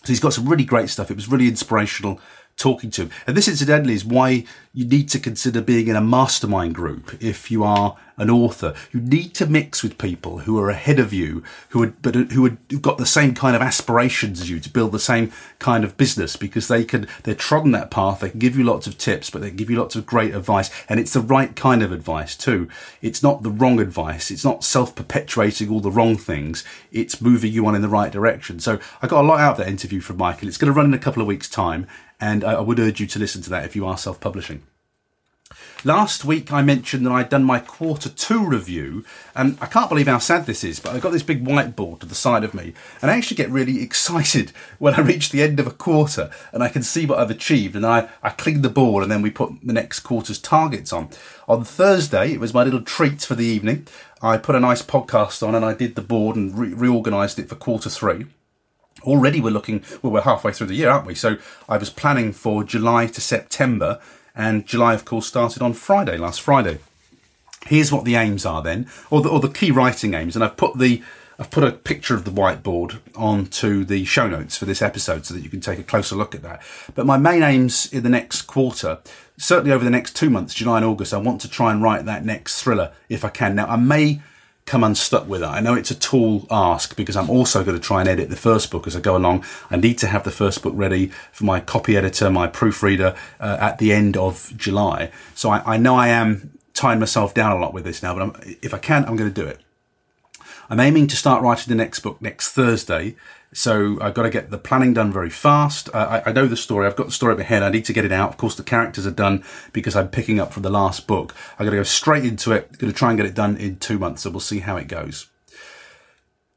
So 0.05 0.13
he's 0.13 0.19
got 0.19 0.33
some 0.33 0.47
really 0.47 0.65
great 0.65 0.89
stuff. 0.89 1.09
It 1.09 1.15
was 1.15 1.27
really 1.27 1.47
inspirational 1.47 2.21
talking 2.57 2.89
to 2.91 3.03
him. 3.03 3.11
And 3.27 3.35
this, 3.35 3.47
incidentally, 3.47 3.93
is 3.93 4.05
why 4.05 4.45
you 4.73 4.85
need 4.85 5.09
to 5.09 5.19
consider 5.19 5.61
being 5.61 5.87
in 5.87 5.95
a 5.95 6.01
mastermind 6.01 6.75
group 6.75 7.21
if 7.21 7.49
you 7.51 7.63
are 7.63 7.97
an 8.17 8.29
author. 8.29 8.73
You 8.93 9.01
need 9.01 9.33
to 9.35 9.45
mix 9.45 9.83
with 9.83 9.97
people 9.97 10.39
who 10.39 10.57
are 10.59 10.69
ahead 10.69 10.99
of 10.99 11.11
you, 11.11 11.43
who 11.69 11.83
are, 11.83 11.93
but 12.01 12.15
who 12.15 12.57
who've 12.69 12.81
got 12.81 12.97
the 12.97 13.05
same 13.05 13.33
kind 13.33 13.55
of 13.55 13.61
aspirations 13.61 14.39
as 14.39 14.49
you 14.49 14.59
to 14.59 14.69
build 14.69 14.93
the 14.93 14.99
same 14.99 15.31
kind 15.59 15.83
of 15.83 15.97
business 15.97 16.37
because 16.37 16.67
they 16.67 16.85
can, 16.85 17.07
they're 17.23 17.35
trodden 17.35 17.71
that 17.71 17.91
path. 17.91 18.21
They 18.21 18.29
can 18.29 18.39
give 18.39 18.57
you 18.57 18.63
lots 18.63 18.87
of 18.87 18.97
tips, 18.97 19.29
but 19.29 19.41
they 19.41 19.51
give 19.51 19.69
you 19.69 19.77
lots 19.77 19.95
of 19.95 20.05
great 20.05 20.33
advice. 20.33 20.69
And 20.87 20.99
it's 20.99 21.13
the 21.13 21.19
right 21.19 21.55
kind 21.55 21.83
of 21.83 21.91
advice 21.91 22.37
too. 22.37 22.69
It's 23.01 23.21
not 23.21 23.43
the 23.43 23.51
wrong 23.51 23.79
advice. 23.79 24.31
It's 24.31 24.45
not 24.45 24.63
self 24.63 24.95
perpetuating 24.95 25.69
all 25.69 25.81
the 25.81 25.91
wrong 25.91 26.15
things. 26.15 26.63
It's 26.91 27.21
moving 27.21 27.51
you 27.51 27.65
on 27.65 27.75
in 27.75 27.81
the 27.81 27.89
right 27.89 28.11
direction. 28.11 28.59
So 28.59 28.79
I 29.01 29.07
got 29.07 29.23
a 29.23 29.27
lot 29.27 29.39
out 29.39 29.51
of 29.53 29.57
that 29.57 29.67
interview 29.67 29.99
from 29.99 30.17
Michael. 30.17 30.47
It's 30.47 30.57
going 30.57 30.71
to 30.71 30.77
run 30.77 30.85
in 30.85 30.93
a 30.93 30.99
couple 30.99 31.21
of 31.21 31.27
weeks 31.27 31.49
time 31.49 31.87
and 32.19 32.43
I 32.43 32.59
would 32.59 32.79
urge 32.79 32.99
you 32.99 33.07
to 33.07 33.19
listen 33.19 33.41
to 33.43 33.49
that 33.51 33.65
if 33.65 33.75
you 33.75 33.85
are 33.85 33.97
self 33.97 34.19
publishing. 34.19 34.63
Last 35.83 36.25
week 36.25 36.51
I 36.51 36.63
mentioned 36.63 37.05
that 37.05 37.11
I'd 37.11 37.29
done 37.29 37.43
my 37.43 37.59
quarter 37.59 38.09
two 38.09 38.43
review, 38.43 39.05
and 39.35 39.55
I 39.61 39.67
can't 39.67 39.89
believe 39.89 40.07
how 40.07 40.17
sad 40.17 40.47
this 40.47 40.63
is, 40.63 40.79
but 40.79 40.95
I've 40.95 41.01
got 41.01 41.11
this 41.11 41.21
big 41.21 41.45
whiteboard 41.45 41.99
to 41.99 42.07
the 42.07 42.15
side 42.15 42.43
of 42.43 42.55
me, 42.55 42.73
and 43.01 43.11
I 43.11 43.15
actually 43.15 43.37
get 43.37 43.51
really 43.51 43.83
excited 43.83 44.51
when 44.79 44.95
I 44.95 45.01
reach 45.01 45.29
the 45.29 45.43
end 45.43 45.59
of 45.59 45.67
a 45.67 45.71
quarter 45.71 46.31
and 46.51 46.63
I 46.63 46.69
can 46.69 46.81
see 46.81 47.05
what 47.05 47.19
I've 47.19 47.29
achieved, 47.29 47.75
and 47.75 47.85
I, 47.85 48.09
I 48.23 48.31
clean 48.31 48.63
the 48.63 48.69
board 48.69 49.03
and 49.03 49.11
then 49.11 49.21
we 49.21 49.29
put 49.29 49.51
the 49.63 49.73
next 49.73 49.99
quarter's 49.99 50.39
targets 50.39 50.91
on. 50.91 51.09
On 51.47 51.63
Thursday, 51.63 52.33
it 52.33 52.39
was 52.39 52.53
my 52.53 52.63
little 52.63 52.81
treat 52.81 53.21
for 53.21 53.35
the 53.35 53.45
evening. 53.45 53.87
I 54.23 54.37
put 54.37 54.55
a 54.55 54.59
nice 54.59 54.81
podcast 54.81 55.47
on 55.47 55.53
and 55.53 55.63
I 55.63 55.75
did 55.75 55.93
the 55.93 56.01
board 56.01 56.35
and 56.35 56.57
re- 56.57 56.73
reorganised 56.73 57.37
it 57.37 57.47
for 57.47 57.55
quarter 57.55 57.91
three 57.91 58.25
already 59.05 59.39
we're 59.39 59.49
looking 59.49 59.83
well 60.01 60.11
we're 60.11 60.21
halfway 60.21 60.51
through 60.51 60.67
the 60.67 60.75
year 60.75 60.89
aren't 60.89 61.05
we 61.05 61.15
so 61.15 61.37
i 61.69 61.77
was 61.77 61.89
planning 61.89 62.31
for 62.33 62.63
july 62.63 63.07
to 63.07 63.21
september 63.21 63.99
and 64.35 64.65
July, 64.65 64.93
of 64.93 65.05
course, 65.05 65.25
started 65.25 65.61
on 65.61 65.73
Friday, 65.73 66.17
last 66.17 66.41
Friday. 66.41 66.79
Here's 67.67 67.91
what 67.91 68.03
the 68.03 68.15
aims 68.15 68.45
are 68.45 68.61
then, 68.61 68.87
or 69.09 69.21
the, 69.21 69.29
or 69.29 69.39
the 69.39 69.49
key 69.49 69.71
writing 69.71 70.13
aims, 70.13 70.35
and 70.35 70.43
I've 70.43 70.57
put 70.57 70.77
the 70.77 71.01
I've 71.37 71.51
put 71.51 71.65
a 71.65 71.71
picture 71.71 72.15
of 72.15 72.23
the 72.23 72.31
whiteboard 72.31 72.99
onto 73.13 73.83
the 73.83 74.05
show 74.05 74.25
notes 74.25 74.55
for 74.55 74.63
this 74.63 74.81
episode 74.81 75.25
so 75.25 75.33
that 75.33 75.43
you 75.43 75.49
can 75.49 75.59
take 75.59 75.79
a 75.79 75.83
closer 75.83 76.15
look 76.15 76.33
at 76.33 76.43
that. 76.43 76.61
But 76.93 77.05
my 77.05 77.17
main 77.17 77.43
aims 77.43 77.91
in 77.91 78.03
the 78.03 78.09
next 78.09 78.43
quarter, 78.43 78.99
certainly 79.37 79.73
over 79.73 79.83
the 79.83 79.89
next 79.89 80.15
two 80.15 80.29
months, 80.29 80.53
July 80.53 80.77
and 80.77 80.85
August, 80.85 81.13
I 81.13 81.17
want 81.17 81.41
to 81.41 81.49
try 81.49 81.73
and 81.73 81.83
write 81.83 82.05
that 82.05 82.23
next 82.23 82.61
thriller 82.61 82.93
if 83.09 83.25
I 83.25 83.29
can. 83.29 83.53
Now, 83.53 83.67
I 83.67 83.75
may 83.75 84.21
come 84.65 84.83
unstuck 84.83 85.27
with 85.27 85.43
it. 85.43 85.47
I 85.47 85.59
know 85.59 85.75
it's 85.75 85.91
a 85.91 85.95
tall 85.95 86.47
ask 86.49 86.95
because 86.95 87.15
I'm 87.15 87.29
also 87.29 87.63
going 87.63 87.77
to 87.77 87.83
try 87.83 87.99
and 87.99 88.09
edit 88.09 88.29
the 88.29 88.35
first 88.35 88.71
book 88.71 88.87
as 88.87 88.95
I 88.95 88.99
go 88.99 89.15
along. 89.15 89.45
I 89.69 89.77
need 89.77 89.99
to 89.99 90.07
have 90.07 90.23
the 90.23 90.31
first 90.31 90.63
book 90.63 90.73
ready 90.75 91.07
for 91.31 91.43
my 91.43 91.59
copy 91.59 91.95
editor, 91.95 92.31
my 92.31 92.47
proofreader 92.47 93.15
uh, 93.39 93.57
at 93.59 93.77
the 93.77 93.93
end 93.93 94.17
of 94.17 94.51
July. 94.57 95.11
So 95.35 95.51
I, 95.51 95.75
I, 95.75 95.77
know 95.77 95.95
I 95.95 96.07
am 96.07 96.57
tying 96.73 96.99
myself 96.99 97.33
down 97.35 97.51
a 97.51 97.59
lot 97.59 97.73
with 97.73 97.83
this 97.83 98.01
now, 98.01 98.15
but 98.15 98.23
I'm, 98.23 98.57
if 98.63 98.73
I 98.73 98.79
can, 98.79 99.05
I'm 99.05 99.15
going 99.15 99.31
to 99.31 99.41
do 99.41 99.47
it. 99.47 99.61
I'm 100.67 100.79
aiming 100.79 101.07
to 101.07 101.15
start 101.15 101.43
writing 101.43 101.69
the 101.69 101.75
next 101.75 101.99
book 101.99 102.19
next 102.19 102.51
Thursday. 102.51 103.15
So 103.55 103.97
I've 104.01 104.13
got 104.13 104.23
to 104.23 104.29
get 104.29 104.51
the 104.51 104.57
planning 104.57 104.93
done 104.93 105.13
very 105.13 105.29
fast. 105.29 105.87
Uh, 105.93 106.21
I, 106.25 106.29
I, 106.29 106.33
know 106.33 106.45
the 106.45 106.57
story. 106.57 106.85
I've 106.85 106.97
got 106.97 107.05
the 107.05 107.13
story 107.13 107.31
in 107.31 107.39
my 107.39 107.45
head. 107.45 107.63
I 107.63 107.69
need 107.69 107.85
to 107.85 107.93
get 107.93 108.03
it 108.03 108.11
out. 108.11 108.29
Of 108.29 108.37
course, 108.37 108.55
the 108.55 108.63
characters 108.63 109.07
are 109.07 109.11
done 109.11 109.45
because 109.71 109.95
I'm 109.95 110.09
picking 110.09 110.41
up 110.41 110.51
from 110.51 110.63
the 110.63 110.69
last 110.69 111.07
book. 111.07 111.33
I've 111.53 111.65
got 111.65 111.69
to 111.69 111.77
go 111.77 111.83
straight 111.83 112.25
into 112.25 112.51
it. 112.51 112.67
I'm 112.69 112.77
going 112.79 112.91
to 112.91 112.97
try 112.97 113.11
and 113.11 113.17
get 113.17 113.25
it 113.25 113.33
done 113.33 113.55
in 113.55 113.77
two 113.77 113.97
months. 113.97 114.23
So 114.23 114.29
we'll 114.29 114.41
see 114.41 114.59
how 114.59 114.75
it 114.75 114.89
goes. 114.89 115.29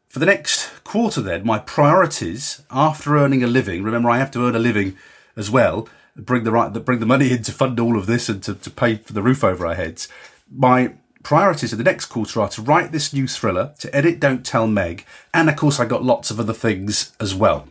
For 0.09 0.19
the 0.19 0.27
next 0.27 0.83
quarter, 0.83 1.21
then, 1.21 1.47
my 1.47 1.61
priorities 1.61 2.63
after 2.69 3.17
earning 3.17 3.45
a 3.45 3.47
living. 3.47 3.85
Remember, 3.85 4.11
I 4.11 4.19
have 4.19 4.33
to 4.33 4.45
earn 4.45 4.57
a 4.57 4.59
living 4.59 4.97
as 5.37 5.53
well. 5.53 5.89
Bring 6.17 6.43
the 6.43 6.51
right, 6.51 6.73
bring 6.73 6.99
the 6.99 7.07
money 7.07 7.31
in 7.31 7.45
to 7.45 7.53
fund 7.53 7.79
all 7.79 7.97
of 7.97 8.07
this 8.07 8.29
and 8.29 8.43
to, 8.43 8.57
to 8.57 8.71
pay 8.71 8.97
for 8.97 9.13
the 9.13 9.23
roof 9.23 9.45
over 9.45 9.69
our 9.69 9.77
heads. 9.77 10.09
My 10.51 10.95
priorities 11.29 11.73
of 11.73 11.79
the 11.79 11.85
next 11.85 12.07
quarter 12.07 12.41
are 12.41 12.49
to 12.49 12.63
write 12.63 12.91
this 12.91 13.13
new 13.13 13.27
thriller, 13.27 13.75
to 13.79 13.95
edit 13.95 14.19
Don't 14.19 14.47
Tell 14.47 14.67
Meg, 14.67 15.05
and 15.35 15.51
of 15.51 15.57
course 15.57 15.79
I 15.79 15.85
got 15.85 16.03
lots 16.03 16.31
of 16.31 16.41
other 16.41 16.55
things 16.55 17.13
as 17.21 17.35
well 17.35 17.69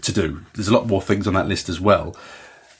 to 0.00 0.10
do. 0.10 0.40
There's 0.54 0.68
a 0.68 0.72
lot 0.72 0.86
more 0.86 1.02
things 1.02 1.26
on 1.26 1.34
that 1.34 1.46
list 1.46 1.68
as 1.68 1.78
well. 1.78 2.16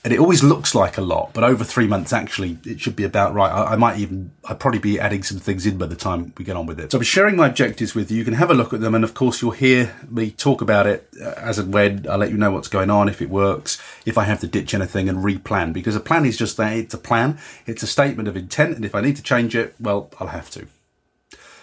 And 0.05 0.13
it 0.13 0.19
always 0.19 0.43
looks 0.43 0.75
like 0.75 0.99
a 0.99 1.01
lot, 1.01 1.33
but 1.33 1.43
over 1.43 1.63
three 1.63 1.87
months, 1.87 2.13
actually, 2.13 2.59
it 2.63 2.79
should 2.79 2.95
be 2.95 3.05
about 3.05 3.33
right. 3.33 3.49
I, 3.51 3.73
I 3.73 3.75
might 3.75 3.97
even, 3.97 4.29
I'd 4.47 4.59
probably 4.59 4.77
be 4.77 4.99
adding 4.99 5.23
some 5.23 5.39
things 5.39 5.65
in 5.65 5.79
by 5.79 5.87
the 5.87 5.95
time 5.95 6.31
we 6.37 6.45
get 6.45 6.55
on 6.55 6.67
with 6.67 6.79
it. 6.79 6.91
So 6.91 6.99
I'm 6.99 7.03
sharing 7.03 7.35
my 7.35 7.47
objectives 7.47 7.95
with 7.95 8.11
you. 8.11 8.17
You 8.19 8.23
can 8.23 8.35
have 8.35 8.51
a 8.51 8.53
look 8.53 8.71
at 8.71 8.81
them. 8.81 8.93
And 8.93 9.03
of 9.03 9.15
course, 9.15 9.41
you'll 9.41 9.49
hear 9.49 9.95
me 10.07 10.29
talk 10.29 10.61
about 10.61 10.85
it 10.85 11.09
as 11.37 11.57
and 11.57 11.73
when 11.73 12.05
I'll 12.07 12.19
let 12.19 12.29
you 12.29 12.37
know 12.37 12.51
what's 12.51 12.67
going 12.67 12.91
on, 12.91 13.09
if 13.09 13.19
it 13.19 13.31
works, 13.31 13.81
if 14.05 14.15
I 14.15 14.25
have 14.25 14.41
to 14.41 14.47
ditch 14.47 14.75
anything 14.75 15.09
and 15.09 15.23
replan, 15.23 15.73
because 15.73 15.95
a 15.95 15.99
plan 15.99 16.23
is 16.25 16.37
just 16.37 16.55
that. 16.57 16.77
It's 16.77 16.93
a 16.93 16.99
plan. 16.99 17.39
It's 17.65 17.81
a 17.81 17.87
statement 17.87 18.27
of 18.27 18.37
intent. 18.37 18.75
And 18.75 18.85
if 18.85 18.93
I 18.93 19.01
need 19.01 19.15
to 19.15 19.23
change 19.23 19.55
it, 19.55 19.73
well, 19.79 20.11
I'll 20.19 20.27
have 20.27 20.51
to. 20.51 20.67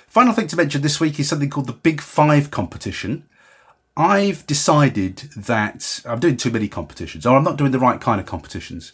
Final 0.08 0.34
thing 0.34 0.48
to 0.48 0.56
mention 0.56 0.82
this 0.82 0.98
week 0.98 1.20
is 1.20 1.28
something 1.28 1.48
called 1.48 1.68
the 1.68 1.72
Big 1.72 2.00
Five 2.00 2.50
competition. 2.50 3.24
I've 3.96 4.46
decided 4.46 5.18
that 5.36 6.00
I'm 6.06 6.20
doing 6.20 6.36
too 6.36 6.50
many 6.50 6.68
competitions, 6.68 7.26
or 7.26 7.36
I'm 7.36 7.44
not 7.44 7.56
doing 7.56 7.72
the 7.72 7.78
right 7.78 8.00
kind 8.00 8.20
of 8.20 8.26
competitions. 8.26 8.92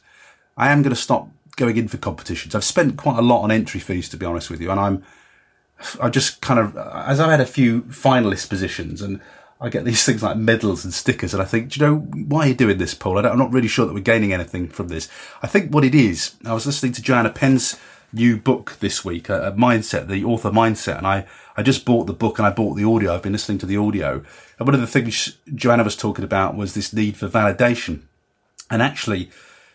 I 0.57 0.71
am 0.71 0.83
going 0.83 0.95
to 0.95 1.01
stop 1.01 1.29
going 1.57 1.77
in 1.77 1.89
for 1.89 1.99
competitions. 1.99 2.55
I've 2.55 2.65
spent 2.65 2.97
quite 2.97 3.19
a 3.19 3.23
lot 3.23 3.43
on 3.43 3.51
entry 3.51 3.81
fees, 3.81 4.09
to 4.09 4.17
be 4.17 4.27
honest 4.27 4.51
with 4.51 4.61
you, 4.61 4.71
and 4.71 4.81
I'm, 4.81 5.05
I 6.01 6.09
just 6.09 6.41
kind 6.41 6.59
of, 6.59 6.77
as 6.77 7.21
I've 7.21 7.31
had 7.31 7.41
a 7.41 7.47
few 7.47 7.83
finalist 7.83 8.49
positions, 8.49 9.01
and 9.01 9.21
I 9.61 9.69
get 9.69 9.85
these 9.85 10.05
things 10.07 10.23
like 10.23 10.37
medals 10.37 10.85
and 10.85 10.93
stickers, 10.93 11.33
and 11.33 11.43
I 11.43 11.47
think, 11.47 11.71
do 11.71 11.81
you 11.81 11.87
know, 11.87 11.97
why 11.99 12.47
are 12.47 12.49
you 12.49 12.55
doing 12.55 12.79
this, 12.79 12.95
Paul? 12.95 13.25
I 13.25 13.31
am 13.31 13.39
not 13.39 13.53
really 13.53 13.69
sure 13.69 13.87
that 13.87 13.95
we're 13.95 14.01
gaining 14.01 14.33
anything 14.33 14.69
from 14.69 14.89
this. 14.89 15.09
I 15.43 15.47
think 15.47 15.73
what 15.73 15.85
it 15.85 15.95
is, 15.95 16.35
I 16.45 16.55
was 16.55 16.67
listening 16.67 16.93
to 16.93 17.03
Joanna 17.03 17.31
Penn's 17.31 17.79
new 18.13 18.37
book 18.37 18.77
this 18.81 19.05
week, 19.05 19.29
a, 19.29 19.49
a 19.49 19.53
mindset, 19.53 20.09
the 20.09 20.25
author 20.25 20.51
mindset, 20.51 20.99
and 20.99 21.07
I, 21.07 21.27
I 21.57 21.63
just 21.63 21.85
bought 21.85 22.07
the 22.07 22.13
book 22.13 22.39
and 22.39 22.47
I 22.47 22.51
bought 22.51 22.75
the 22.75 22.85
audio. 22.85 23.15
I've 23.15 23.23
been 23.23 23.33
listening 23.33 23.59
to 23.59 23.67
the 23.67 23.77
audio. 23.77 24.23
And 24.59 24.67
one 24.67 24.75
of 24.75 24.81
the 24.81 24.87
things 24.87 25.37
Joanna 25.55 25.85
was 25.85 25.97
talking 25.97 26.25
about 26.25 26.57
was 26.57 26.75
this 26.75 26.93
need 26.93 27.17
for 27.17 27.29
validation. 27.29 28.03
And 28.71 28.83
actually, 28.83 29.31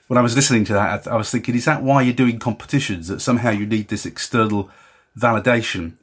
when 0.08 0.18
I 0.18 0.22
was 0.22 0.36
listening 0.36 0.66
to 0.66 0.74
that, 0.74 1.08
I 1.08 1.16
was 1.16 1.30
thinking, 1.30 1.56
is 1.56 1.66
that 1.66 1.84
why 1.84 2.02
you're 2.02 2.14
doing 2.14 2.40
competitions? 2.40 3.08
That 3.08 3.22
somehow 3.22 3.52
you 3.52 3.66
need 3.66 3.88
this 3.88 4.06
external 4.06 4.70
validation? 5.18 5.94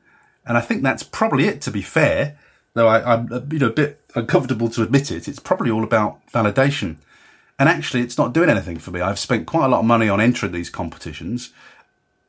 And 0.46 0.56
I 0.56 0.60
think 0.60 0.82
that's 0.82 1.02
probably 1.02 1.46
it, 1.46 1.60
to 1.62 1.70
be 1.70 1.82
fair. 1.82 2.38
Though 2.74 2.88
I, 2.88 3.14
am 3.14 3.48
you 3.50 3.58
know, 3.58 3.66
a 3.66 3.72
bit 3.72 4.00
uncomfortable 4.14 4.68
to 4.70 4.82
admit 4.82 5.10
it. 5.10 5.28
It's 5.28 5.40
probably 5.40 5.70
all 5.70 5.82
about 5.84 6.24
validation. 6.28 6.96
And 7.58 7.68
actually, 7.68 8.02
it's 8.02 8.16
not 8.16 8.32
doing 8.32 8.48
anything 8.48 8.78
for 8.78 8.90
me. 8.90 9.00
I've 9.00 9.18
spent 9.18 9.46
quite 9.46 9.66
a 9.66 9.68
lot 9.68 9.80
of 9.80 9.86
money 9.86 10.08
on 10.08 10.20
entering 10.20 10.52
these 10.52 10.70
competitions 10.70 11.52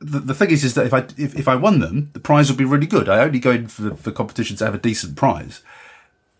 the, 0.02 0.18
the 0.18 0.34
thing 0.34 0.50
is, 0.50 0.64
is 0.64 0.74
that 0.74 0.86
if 0.86 0.92
I 0.92 1.06
if, 1.16 1.38
if 1.38 1.48
I 1.48 1.54
won 1.54 1.80
them, 1.80 2.10
the 2.12 2.20
prize 2.20 2.48
would 2.48 2.58
be 2.58 2.64
really 2.64 2.86
good. 2.86 3.08
I 3.08 3.20
only 3.20 3.38
go 3.38 3.52
in 3.52 3.68
for 3.68 3.94
for 3.94 4.10
competitions 4.10 4.58
to 4.58 4.64
have 4.64 4.74
a 4.74 4.78
decent 4.78 5.16
prize, 5.16 5.62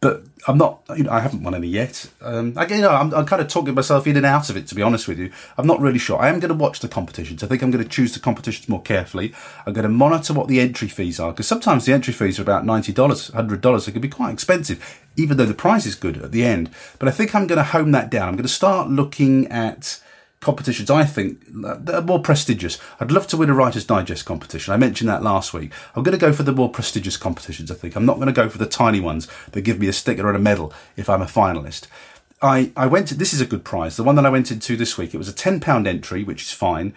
but 0.01 0.25
I'm 0.49 0.59
not. 0.59 0.83
You 0.97 1.05
know, 1.05 1.13
I 1.13 1.21
haven't 1.21 1.45
won 1.45 1.55
any 1.55 1.69
yet. 1.69 2.11
Um, 2.21 2.55
I, 2.57 2.67
you 2.67 2.81
know, 2.83 2.91
I'm, 2.91 3.15
I'm 3.15 3.25
kind 3.25 3.41
of 3.41 3.49
talking 3.49 3.75
myself 3.75 4.07
in 4.07 4.17
and 4.17 4.27
out 4.27 4.51
of 4.51 4.57
it. 4.57 4.67
To 4.67 4.75
be 4.75 4.83
honest 4.83 5.07
with 5.07 5.19
you, 5.19 5.31
I'm 5.57 5.67
not 5.67 5.81
really 5.81 5.99
sure. 5.99 6.19
I 6.19 6.29
am 6.29 6.41
going 6.41 6.49
to 6.49 6.55
watch 6.55 6.81
the 6.81 6.89
competitions. 6.89 7.45
I 7.45 7.47
think 7.47 7.63
I'm 7.63 7.71
going 7.71 7.85
to 7.85 7.89
choose 7.89 8.13
the 8.13 8.21
competitions 8.21 8.69
more 8.69 8.83
carefully. 8.83 9.33
I'm 9.65 9.73
going 9.73 9.85
to 9.85 9.89
monitor 9.89 10.33
what 10.33 10.49
the 10.49 10.61
entry 10.61 10.89
fees 10.89 11.21
are 11.21 11.31
because 11.31 11.47
sometimes 11.47 11.85
the 11.85 11.93
entry 11.93 12.13
fees 12.13 12.39
are 12.39 12.43
about 12.43 12.67
ninety 12.67 12.93
dollars, 12.93 13.29
hundred 13.29 13.61
dollars. 13.61 13.87
It 13.87 13.93
can 13.93 14.01
be 14.01 14.09
quite 14.09 14.33
expensive, 14.33 15.01
even 15.17 15.37
though 15.37 15.47
the 15.47 15.55
prize 15.55 15.87
is 15.87 15.95
good 15.95 16.19
at 16.19 16.33
the 16.33 16.45
end. 16.45 16.71
But 16.99 17.09
I 17.09 17.13
think 17.13 17.35
I'm 17.35 17.47
going 17.47 17.59
to 17.59 17.65
hone 17.65 17.93
that 17.93 18.11
down. 18.11 18.29
I'm 18.29 18.35
going 18.35 18.43
to 18.43 18.49
start 18.49 18.91
looking 18.91 19.47
at 19.49 20.01
competitions 20.43 20.91
I 20.91 21.05
think 21.05 21.41
that 21.49 21.95
are 21.95 22.03
more 22.03 22.21
prestigious. 22.21 22.79
I'd 23.01 23.13
love 23.13 23.27
to 23.29 23.37
win 23.37 23.49
a 23.49 23.55
Writer's 23.55 23.87
Digest 23.87 24.27
competition. 24.27 24.75
I 24.75 24.77
mentioned 24.77 25.09
that 25.09 25.23
last 25.23 25.55
week. 25.55 25.73
I'm 25.95 26.03
going 26.03 26.19
to 26.19 26.21
go 26.21 26.33
for 26.33 26.43
the 26.43 26.53
more 26.53 26.69
prestigious 26.69 27.17
competitions, 27.17 27.71
I 27.71 27.75
think. 27.75 27.97
I'm 27.97 28.05
not 28.05 28.17
going 28.17 28.27
to 28.27 28.33
go 28.33 28.49
for 28.49 28.59
the 28.59 28.67
tiny 28.67 29.01
ones 29.01 29.29
that 29.53 29.63
give 29.63 29.79
me 29.79 29.89
a 29.89 29.93
sticker 29.93 30.27
and 30.29 30.37
a 30.37 30.41
medal 30.41 30.75
if 30.97 31.09
I'm 31.09 31.23
a 31.23 31.27
finalist. 31.27 31.87
I, 32.43 32.73
I 32.77 32.87
went 32.87 33.09
to, 33.09 33.15
this 33.15 33.33
is 33.33 33.41
a 33.41 33.47
good 33.47 33.65
prize. 33.65 33.97
The 33.97 34.03
one 34.03 34.17
that 34.17 34.27
I 34.27 34.31
went 34.31 34.51
into 34.51 34.77
this 34.77 34.99
week, 34.99 35.15
it 35.15 35.19
was 35.19 35.29
a 35.29 35.33
£10 35.33 35.87
entry, 35.87 36.25
which 36.25 36.43
is 36.43 36.53
fine. 36.53 36.93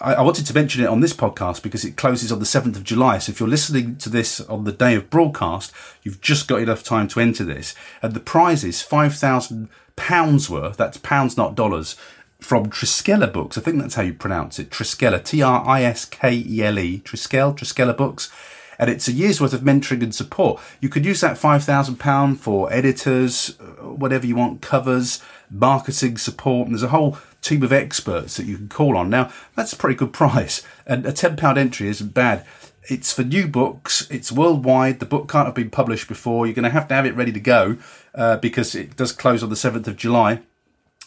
I, 0.00 0.14
I 0.14 0.22
wanted 0.22 0.46
to 0.46 0.54
mention 0.54 0.82
it 0.82 0.88
on 0.88 1.00
this 1.00 1.14
podcast 1.14 1.62
because 1.62 1.84
it 1.84 1.96
closes 1.96 2.32
on 2.32 2.40
the 2.40 2.44
7th 2.44 2.74
of 2.74 2.82
July. 2.82 3.18
So 3.18 3.30
if 3.30 3.38
you're 3.38 3.48
listening 3.48 3.96
to 3.98 4.08
this 4.08 4.40
on 4.40 4.64
the 4.64 4.72
day 4.72 4.96
of 4.96 5.08
broadcast, 5.08 5.72
you've 6.02 6.20
just 6.20 6.48
got 6.48 6.60
enough 6.60 6.82
time 6.82 7.06
to 7.08 7.20
enter 7.20 7.44
this. 7.44 7.76
And 8.02 8.12
the 8.12 8.18
prize 8.18 8.64
is 8.64 8.82
£5,000 8.82 10.50
worth. 10.50 10.76
That's 10.76 10.98
pounds, 10.98 11.36
not 11.36 11.54
dollars 11.54 11.94
from 12.40 12.66
Triskella 12.66 13.32
Books. 13.32 13.58
I 13.58 13.60
think 13.60 13.80
that's 13.80 13.96
how 13.96 14.02
you 14.02 14.14
pronounce 14.14 14.58
it. 14.58 14.70
Triskella, 14.70 15.24
T-R-I-S-K-E-L-E, 15.24 17.00
Triskele, 17.00 17.56
Triskella 17.56 17.96
Books. 17.96 18.30
And 18.78 18.88
it's 18.88 19.08
a 19.08 19.12
year's 19.12 19.40
worth 19.40 19.52
of 19.52 19.62
mentoring 19.62 20.04
and 20.04 20.14
support. 20.14 20.60
You 20.80 20.88
could 20.88 21.04
use 21.04 21.20
that 21.20 21.36
£5,000 21.36 22.36
for 22.36 22.72
editors, 22.72 23.58
uh, 23.60 23.64
whatever 23.88 24.24
you 24.24 24.36
want, 24.36 24.62
covers, 24.62 25.20
marketing 25.50 26.16
support. 26.16 26.68
And 26.68 26.74
there's 26.74 26.84
a 26.84 26.88
whole 26.88 27.18
team 27.42 27.64
of 27.64 27.72
experts 27.72 28.36
that 28.36 28.46
you 28.46 28.56
can 28.56 28.68
call 28.68 28.96
on. 28.96 29.10
Now, 29.10 29.32
that's 29.56 29.72
a 29.72 29.76
pretty 29.76 29.96
good 29.96 30.12
price. 30.12 30.62
And 30.86 31.04
a 31.06 31.12
£10 31.12 31.58
entry 31.58 31.88
isn't 31.88 32.14
bad. 32.14 32.46
It's 32.84 33.12
for 33.12 33.24
new 33.24 33.48
books. 33.48 34.08
It's 34.10 34.30
worldwide. 34.30 35.00
The 35.00 35.06
book 35.06 35.28
can't 35.28 35.46
have 35.46 35.54
been 35.56 35.70
published 35.70 36.06
before. 36.06 36.46
You're 36.46 36.54
going 36.54 36.62
to 36.62 36.70
have 36.70 36.88
to 36.88 36.94
have 36.94 37.04
it 37.04 37.16
ready 37.16 37.32
to 37.32 37.40
go 37.40 37.78
uh, 38.14 38.36
because 38.36 38.76
it 38.76 38.96
does 38.96 39.12
close 39.12 39.42
on 39.42 39.50
the 39.50 39.56
7th 39.56 39.88
of 39.88 39.96
July. 39.96 40.40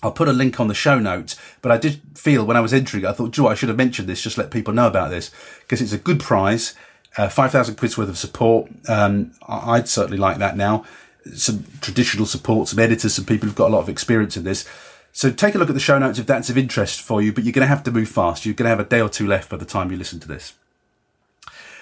I'll 0.03 0.11
put 0.11 0.27
a 0.27 0.33
link 0.33 0.59
on 0.59 0.67
the 0.67 0.73
show 0.73 0.99
notes, 0.99 1.35
but 1.61 1.71
I 1.71 1.77
did 1.77 2.01
feel 2.15 2.45
when 2.45 2.57
I 2.57 2.61
was 2.61 2.73
entering, 2.73 3.05
I 3.05 3.11
thought, 3.11 3.31
Joe, 3.31 3.47
I 3.47 3.53
should 3.53 3.69
have 3.69 3.77
mentioned 3.77 4.09
this, 4.09 4.21
just 4.21 4.37
let 4.37 4.49
people 4.49 4.73
know 4.73 4.87
about 4.87 5.11
this, 5.11 5.29
because 5.61 5.81
it's 5.81 5.93
a 5.93 5.97
good 5.97 6.19
prize, 6.19 6.73
uh, 7.17 7.29
5,000 7.29 7.75
quid's 7.75 7.97
worth 7.97 8.09
of 8.09 8.17
support. 8.17 8.71
Um, 8.87 9.31
I'd 9.47 9.87
certainly 9.87 10.17
like 10.17 10.37
that 10.37 10.55
now. 10.55 10.85
Some 11.33 11.65
traditional 11.81 12.25
support, 12.25 12.69
some 12.69 12.79
editors, 12.79 13.13
some 13.13 13.25
people 13.25 13.47
who've 13.47 13.55
got 13.55 13.69
a 13.69 13.73
lot 13.73 13.81
of 13.81 13.89
experience 13.89 14.37
in 14.37 14.43
this. 14.43 14.67
So 15.13 15.29
take 15.29 15.55
a 15.55 15.57
look 15.57 15.69
at 15.69 15.73
the 15.73 15.81
show 15.81 15.99
notes 15.99 16.19
if 16.19 16.25
that's 16.25 16.49
of 16.49 16.57
interest 16.57 17.01
for 17.01 17.21
you, 17.21 17.33
but 17.33 17.43
you're 17.43 17.51
going 17.51 17.65
to 17.65 17.67
have 17.67 17.83
to 17.83 17.91
move 17.91 18.07
fast. 18.07 18.45
You're 18.45 18.55
going 18.55 18.65
to 18.65 18.69
have 18.69 18.79
a 18.79 18.85
day 18.85 19.01
or 19.01 19.09
two 19.09 19.27
left 19.27 19.49
by 19.49 19.57
the 19.57 19.65
time 19.65 19.91
you 19.91 19.97
listen 19.97 20.19
to 20.21 20.27
this. 20.27 20.53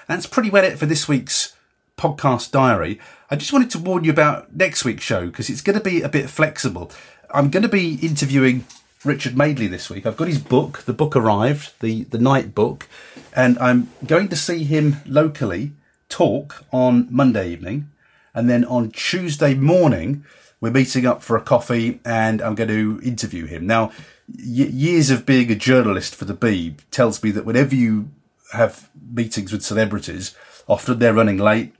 That's 0.07 0.25
pretty 0.25 0.49
well 0.49 0.63
it 0.63 0.79
for 0.79 0.87
this 0.87 1.07
week's 1.07 1.55
podcast 1.95 2.51
diary. 2.51 2.99
I 3.29 3.35
just 3.35 3.53
wanted 3.53 3.69
to 3.71 3.79
warn 3.79 4.03
you 4.03 4.11
about 4.11 4.55
next 4.55 4.83
week's 4.83 5.03
show 5.03 5.27
because 5.27 5.51
it's 5.51 5.61
going 5.61 5.77
to 5.77 5.83
be 5.83 6.01
a 6.01 6.09
bit 6.09 6.29
flexible. 6.29 6.91
I'm 7.31 7.49
going 7.49 7.63
to 7.63 7.69
be 7.69 7.95
interviewing 7.95 8.65
Richard 9.05 9.37
Madeley 9.37 9.67
this 9.67 9.89
week. 9.89 10.05
I've 10.05 10.17
got 10.17 10.27
his 10.27 10.39
book. 10.39 10.79
The 10.79 10.93
book 10.93 11.15
arrived, 11.15 11.73
the 11.79 12.03
the 12.05 12.17
night 12.17 12.55
book, 12.55 12.87
and 13.35 13.57
I'm 13.59 13.91
going 14.05 14.29
to 14.29 14.35
see 14.35 14.63
him 14.63 14.97
locally 15.05 15.71
talk 16.09 16.65
on 16.71 17.07
Monday 17.11 17.51
evening, 17.51 17.91
and 18.33 18.49
then 18.49 18.65
on 18.65 18.89
Tuesday 18.91 19.53
morning 19.53 20.25
we're 20.59 20.71
meeting 20.71 21.05
up 21.05 21.21
for 21.21 21.37
a 21.37 21.41
coffee, 21.41 21.99
and 22.03 22.41
I'm 22.41 22.55
going 22.55 22.69
to 22.69 22.99
interview 23.03 23.45
him. 23.45 23.67
Now, 23.67 23.91
years 24.27 25.11
of 25.11 25.25
being 25.25 25.51
a 25.51 25.55
journalist 25.55 26.15
for 26.15 26.25
the 26.25 26.33
Beeb 26.33 26.79
tells 26.89 27.23
me 27.23 27.31
that 27.31 27.45
whenever 27.45 27.75
you 27.75 28.09
have 28.53 28.89
meetings 28.99 29.51
with 29.51 29.63
celebrities, 29.63 30.35
often 30.67 30.97
they're 30.97 31.13
running 31.13 31.37
late. 31.37 31.73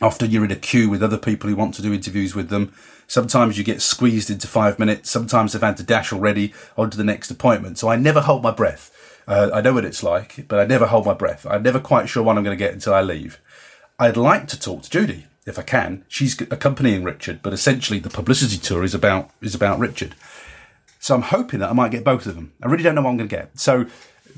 Often 0.00 0.30
you're 0.30 0.44
in 0.44 0.50
a 0.50 0.56
queue 0.56 0.88
with 0.88 1.02
other 1.02 1.18
people 1.18 1.50
who 1.50 1.56
want 1.56 1.74
to 1.74 1.82
do 1.82 1.92
interviews 1.92 2.34
with 2.34 2.48
them. 2.48 2.72
Sometimes 3.08 3.56
you 3.56 3.64
get 3.64 3.82
squeezed 3.82 4.30
into 4.30 4.46
five 4.46 4.78
minutes. 4.78 5.10
Sometimes 5.10 5.52
they've 5.52 5.62
had 5.62 5.78
to 5.78 5.82
dash 5.82 6.12
already 6.12 6.52
onto 6.76 6.96
the 6.96 7.04
next 7.04 7.30
appointment. 7.30 7.78
So 7.78 7.88
I 7.88 7.96
never 7.96 8.20
hold 8.20 8.42
my 8.42 8.52
breath. 8.52 8.94
Uh, 9.26 9.50
I 9.52 9.62
know 9.62 9.72
what 9.72 9.86
it's 9.86 10.02
like, 10.02 10.46
but 10.46 10.60
I 10.60 10.66
never 10.66 10.86
hold 10.86 11.06
my 11.06 11.14
breath. 11.14 11.46
I'm 11.48 11.62
never 11.62 11.80
quite 11.80 12.08
sure 12.08 12.22
what 12.22 12.36
I'm 12.36 12.44
going 12.44 12.56
to 12.56 12.64
get 12.64 12.74
until 12.74 12.94
I 12.94 13.00
leave. 13.00 13.40
I'd 13.98 14.16
like 14.16 14.46
to 14.48 14.60
talk 14.60 14.82
to 14.82 14.90
Judy 14.90 15.26
if 15.46 15.58
I 15.58 15.62
can. 15.62 16.04
She's 16.06 16.38
accompanying 16.40 17.02
Richard, 17.02 17.40
but 17.42 17.54
essentially 17.54 17.98
the 17.98 18.10
publicity 18.10 18.58
tour 18.58 18.84
is 18.84 18.94
about 18.94 19.30
is 19.40 19.54
about 19.54 19.78
Richard. 19.78 20.14
So 21.00 21.14
I'm 21.14 21.22
hoping 21.22 21.60
that 21.60 21.70
I 21.70 21.74
might 21.74 21.90
get 21.90 22.04
both 22.04 22.26
of 22.26 22.34
them. 22.34 22.52
I 22.62 22.68
really 22.68 22.82
don't 22.82 22.94
know 22.94 23.02
what 23.02 23.10
I'm 23.10 23.16
going 23.16 23.28
to 23.28 23.36
get. 23.36 23.58
So 23.58 23.86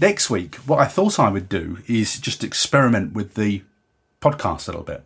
next 0.00 0.30
week, 0.30 0.56
what 0.56 0.78
I 0.78 0.86
thought 0.86 1.18
I 1.18 1.28
would 1.28 1.48
do 1.48 1.78
is 1.88 2.20
just 2.20 2.44
experiment 2.44 3.14
with 3.14 3.34
the 3.34 3.62
podcast 4.20 4.68
a 4.68 4.72
little 4.72 4.84
bit. 4.84 5.02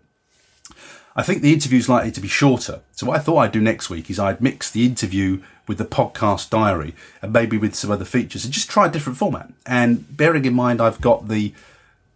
I 1.16 1.22
think 1.22 1.42
the 1.42 1.52
interview 1.52 1.78
is 1.78 1.88
likely 1.88 2.10
to 2.10 2.20
be 2.20 2.28
shorter. 2.28 2.80
So 2.92 3.06
what 3.06 3.18
I 3.18 3.22
thought 3.22 3.38
I'd 3.38 3.52
do 3.52 3.60
next 3.60 3.88
week 3.88 4.10
is 4.10 4.18
I'd 4.18 4.40
mix 4.40 4.70
the 4.70 4.84
interview 4.84 5.42
with 5.68 5.78
the 5.78 5.84
podcast 5.84 6.50
diary 6.50 6.94
and 7.22 7.32
maybe 7.32 7.56
with 7.56 7.74
some 7.74 7.90
other 7.90 8.04
features 8.04 8.44
and 8.44 8.52
just 8.52 8.68
try 8.68 8.86
a 8.86 8.90
different 8.90 9.18
format. 9.18 9.52
And 9.64 10.16
bearing 10.16 10.44
in 10.44 10.54
mind 10.54 10.80
I've 10.80 11.00
got 11.00 11.28
the 11.28 11.54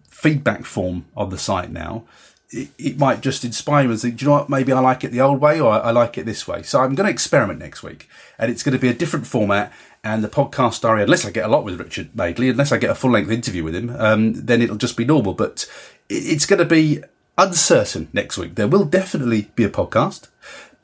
feedback 0.08 0.64
form 0.64 1.06
on 1.16 1.30
the 1.30 1.38
site 1.38 1.70
now, 1.70 2.04
it, 2.50 2.70
it 2.78 2.98
might 2.98 3.20
just 3.20 3.44
inspire 3.44 3.84
you 3.84 3.90
and 3.90 4.00
think, 4.00 4.16
do 4.16 4.24
you 4.24 4.30
know 4.30 4.38
what, 4.38 4.48
maybe 4.48 4.72
I 4.72 4.80
like 4.80 5.04
it 5.04 5.12
the 5.12 5.20
old 5.20 5.40
way 5.40 5.60
or 5.60 5.72
I 5.72 5.92
like 5.92 6.18
it 6.18 6.26
this 6.26 6.48
way. 6.48 6.62
So 6.62 6.80
I'm 6.80 6.94
going 6.94 7.06
to 7.06 7.12
experiment 7.12 7.60
next 7.60 7.82
week 7.82 8.08
and 8.38 8.50
it's 8.50 8.62
going 8.62 8.72
to 8.72 8.80
be 8.80 8.88
a 8.88 8.94
different 8.94 9.26
format 9.26 9.72
and 10.04 10.24
the 10.24 10.28
podcast 10.28 10.80
diary, 10.80 11.02
unless 11.02 11.24
I 11.24 11.30
get 11.30 11.44
a 11.44 11.48
lot 11.48 11.64
with 11.64 11.78
Richard 11.78 12.14
Madeley, 12.14 12.48
unless 12.48 12.72
I 12.72 12.78
get 12.78 12.90
a 12.90 12.94
full 12.94 13.10
length 13.10 13.30
interview 13.30 13.64
with 13.64 13.74
him, 13.74 13.94
um, 13.98 14.32
then 14.34 14.62
it'll 14.62 14.76
just 14.76 14.96
be 14.96 15.04
normal. 15.04 15.34
But 15.34 15.68
it's 16.08 16.46
going 16.46 16.60
to 16.60 16.64
be 16.64 17.02
uncertain 17.38 18.08
next 18.12 18.36
week. 18.36 18.56
There 18.56 18.68
will 18.68 18.84
definitely 18.84 19.50
be 19.54 19.64
a 19.64 19.70
podcast, 19.70 20.28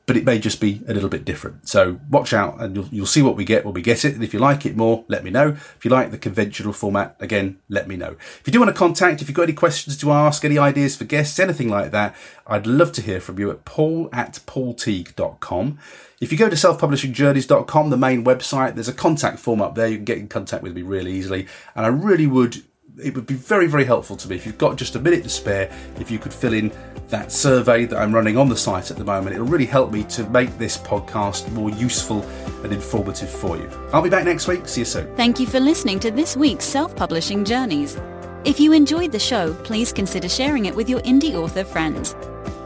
but 0.07 0.17
it 0.17 0.25
may 0.25 0.39
just 0.39 0.61
be 0.61 0.83
a 0.87 0.95
little 0.95 1.09
bit 1.09 1.25
different. 1.25 1.69
So 1.69 1.99
watch 2.11 2.33
out 2.33 2.61
and 2.61 2.77
you'll, 2.77 2.89
you'll 2.91 3.07
see 3.07 3.23
what 3.23 3.37
we 3.37 3.45
get 3.45 3.65
when 3.65 3.75
we 3.75 3.83
get 3.83 4.05
it. 4.05 4.15
And 4.15 4.23
if 4.23 4.33
you 4.33 4.39
like 4.39 4.65
it 4.65 4.77
more, 4.77 5.05
let 5.09 5.25
me 5.25 5.31
know. 5.31 5.49
If 5.49 5.85
you 5.85 5.91
like 5.91 6.11
the 6.11 6.19
conventional 6.19 6.73
format, 6.73 7.17
again, 7.21 7.59
let 7.69 7.89
me 7.89 7.97
know. 7.97 8.17
If 8.41 8.43
you 8.47 8.53
do 8.53 8.61
want 8.61 8.69
to 8.69 8.79
contact, 8.79 9.23
if 9.23 9.29
you've 9.29 9.37
got 9.37 9.45
any 9.45 9.55
questions 9.55 9.97
to 9.99 10.13
ask, 10.13 10.45
any 10.45 10.59
ideas 10.59 10.97
for 10.97 11.05
guests, 11.05 11.39
anything 11.39 11.69
like 11.69 11.91
that, 11.91 12.15
I'd 12.47 12.67
love 12.67 12.93
to 12.93 13.03
hear 13.03 13.21
from 13.21 13.39
you 13.39 13.51
at 13.51 13.65
paul 13.65 14.09
at 14.13 14.41
paulteague.com. 14.47 15.79
If 16.21 16.33
you 16.33 16.39
go 16.39 16.49
to 16.49 16.57
selfpublishingjourneys.com, 16.57 17.91
the 17.91 17.97
main 17.97 18.25
website, 18.25 18.75
there's 18.75 18.89
a 18.89 18.95
contact 18.95 19.39
form 19.39 19.61
up 19.61 19.75
there. 19.75 19.89
You 19.89 19.97
can 19.97 20.05
get 20.05 20.19
in 20.19 20.29
contact 20.29 20.63
with 20.63 20.75
me 20.75 20.83
really 20.83 21.13
easily. 21.13 21.49
And 21.75 21.85
I 21.85 21.89
really 21.89 22.27
would 22.27 22.63
it 23.03 23.15
would 23.15 23.27
be 23.27 23.35
very, 23.35 23.67
very 23.67 23.85
helpful 23.85 24.17
to 24.17 24.29
me 24.29 24.37
if 24.37 24.47
you've 24.47 24.59
got 24.59 24.77
just 24.77 24.95
a 24.95 25.01
minute 25.01 25.23
to 25.25 25.29
spare, 25.29 25.71
if 25.99 26.11
you 26.11 26.19
could 26.19 26.33
fill 26.33 26.53
in 26.53 26.73
that 27.09 27.33
survey 27.33 27.85
that 27.87 27.99
I'm 27.99 28.15
running 28.15 28.37
on 28.37 28.49
the 28.49 28.57
site 28.57 28.91
at 28.91 28.97
the 28.97 29.05
moment. 29.05 29.35
It'll 29.35 29.47
really 29.47 29.67
help 29.67 29.91
me 29.91 30.05
to 30.05 30.29
make 30.31 30.57
this 30.59 30.79
podcast 30.79 31.51
more 31.53 31.71
useful 31.71 32.23
and 32.63 32.73
informative 32.73 33.31
for 33.31 33.57
you. 33.57 33.69
I'll 33.93 34.03
be 34.03 34.11
back 34.11 34.25
next 34.25 34.47
week. 34.47 34.69
See 34.69 34.83
you 34.83 34.85
soon. 34.85 35.15
Thank 35.17 35.41
you 35.41 35.47
for 35.47 35.61
listening 35.61 35.99
to 36.01 36.11
this 36.11 36.37
week's 36.37 36.65
Self 36.65 36.95
Publishing 36.95 37.45
Journeys. 37.45 37.99
If 38.45 38.61
you 38.61 38.73
enjoyed 38.73 39.11
the 39.11 39.19
show, 39.19 39.55
please 39.65 39.93
consider 39.93 40.29
sharing 40.29 40.67
it 40.67 40.75
with 40.75 40.89
your 40.89 41.01
indie 41.01 41.35
author 41.35 41.65
friends. 41.65 42.15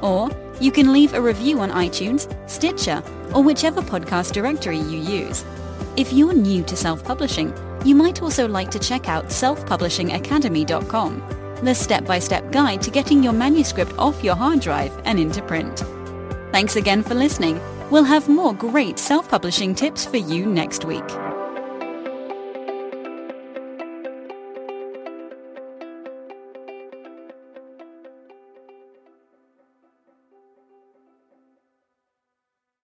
Or 0.02 0.30
you 0.60 0.72
can 0.72 0.92
leave 0.92 1.14
a 1.14 1.20
review 1.20 1.60
on 1.60 1.70
iTunes, 1.70 2.28
Stitcher, 2.48 3.02
or 3.32 3.42
whichever 3.42 3.80
podcast 3.80 4.32
directory 4.32 4.78
you 4.78 4.98
use. 4.98 5.44
If 5.96 6.12
you're 6.12 6.32
new 6.32 6.62
to 6.64 6.76
self-publishing, 6.76 7.52
you 7.88 7.94
might 7.94 8.20
also 8.22 8.46
like 8.46 8.70
to 8.70 8.78
check 8.78 9.08
out 9.08 9.28
selfpublishingacademy.com, 9.28 11.22
the 11.62 11.74
step-by-step 11.74 12.52
guide 12.52 12.82
to 12.82 12.90
getting 12.90 13.22
your 13.22 13.32
manuscript 13.32 13.94
off 13.98 14.22
your 14.22 14.36
hard 14.36 14.60
drive 14.60 14.92
and 15.06 15.18
into 15.18 15.40
print. 15.42 15.78
Thanks 16.52 16.76
again 16.76 17.02
for 17.02 17.14
listening. 17.14 17.58
We'll 17.90 18.04
have 18.04 18.28
more 18.28 18.52
great 18.52 18.98
self-publishing 18.98 19.74
tips 19.74 20.04
for 20.04 20.18
you 20.18 20.44
next 20.44 20.84
week. 20.84 21.27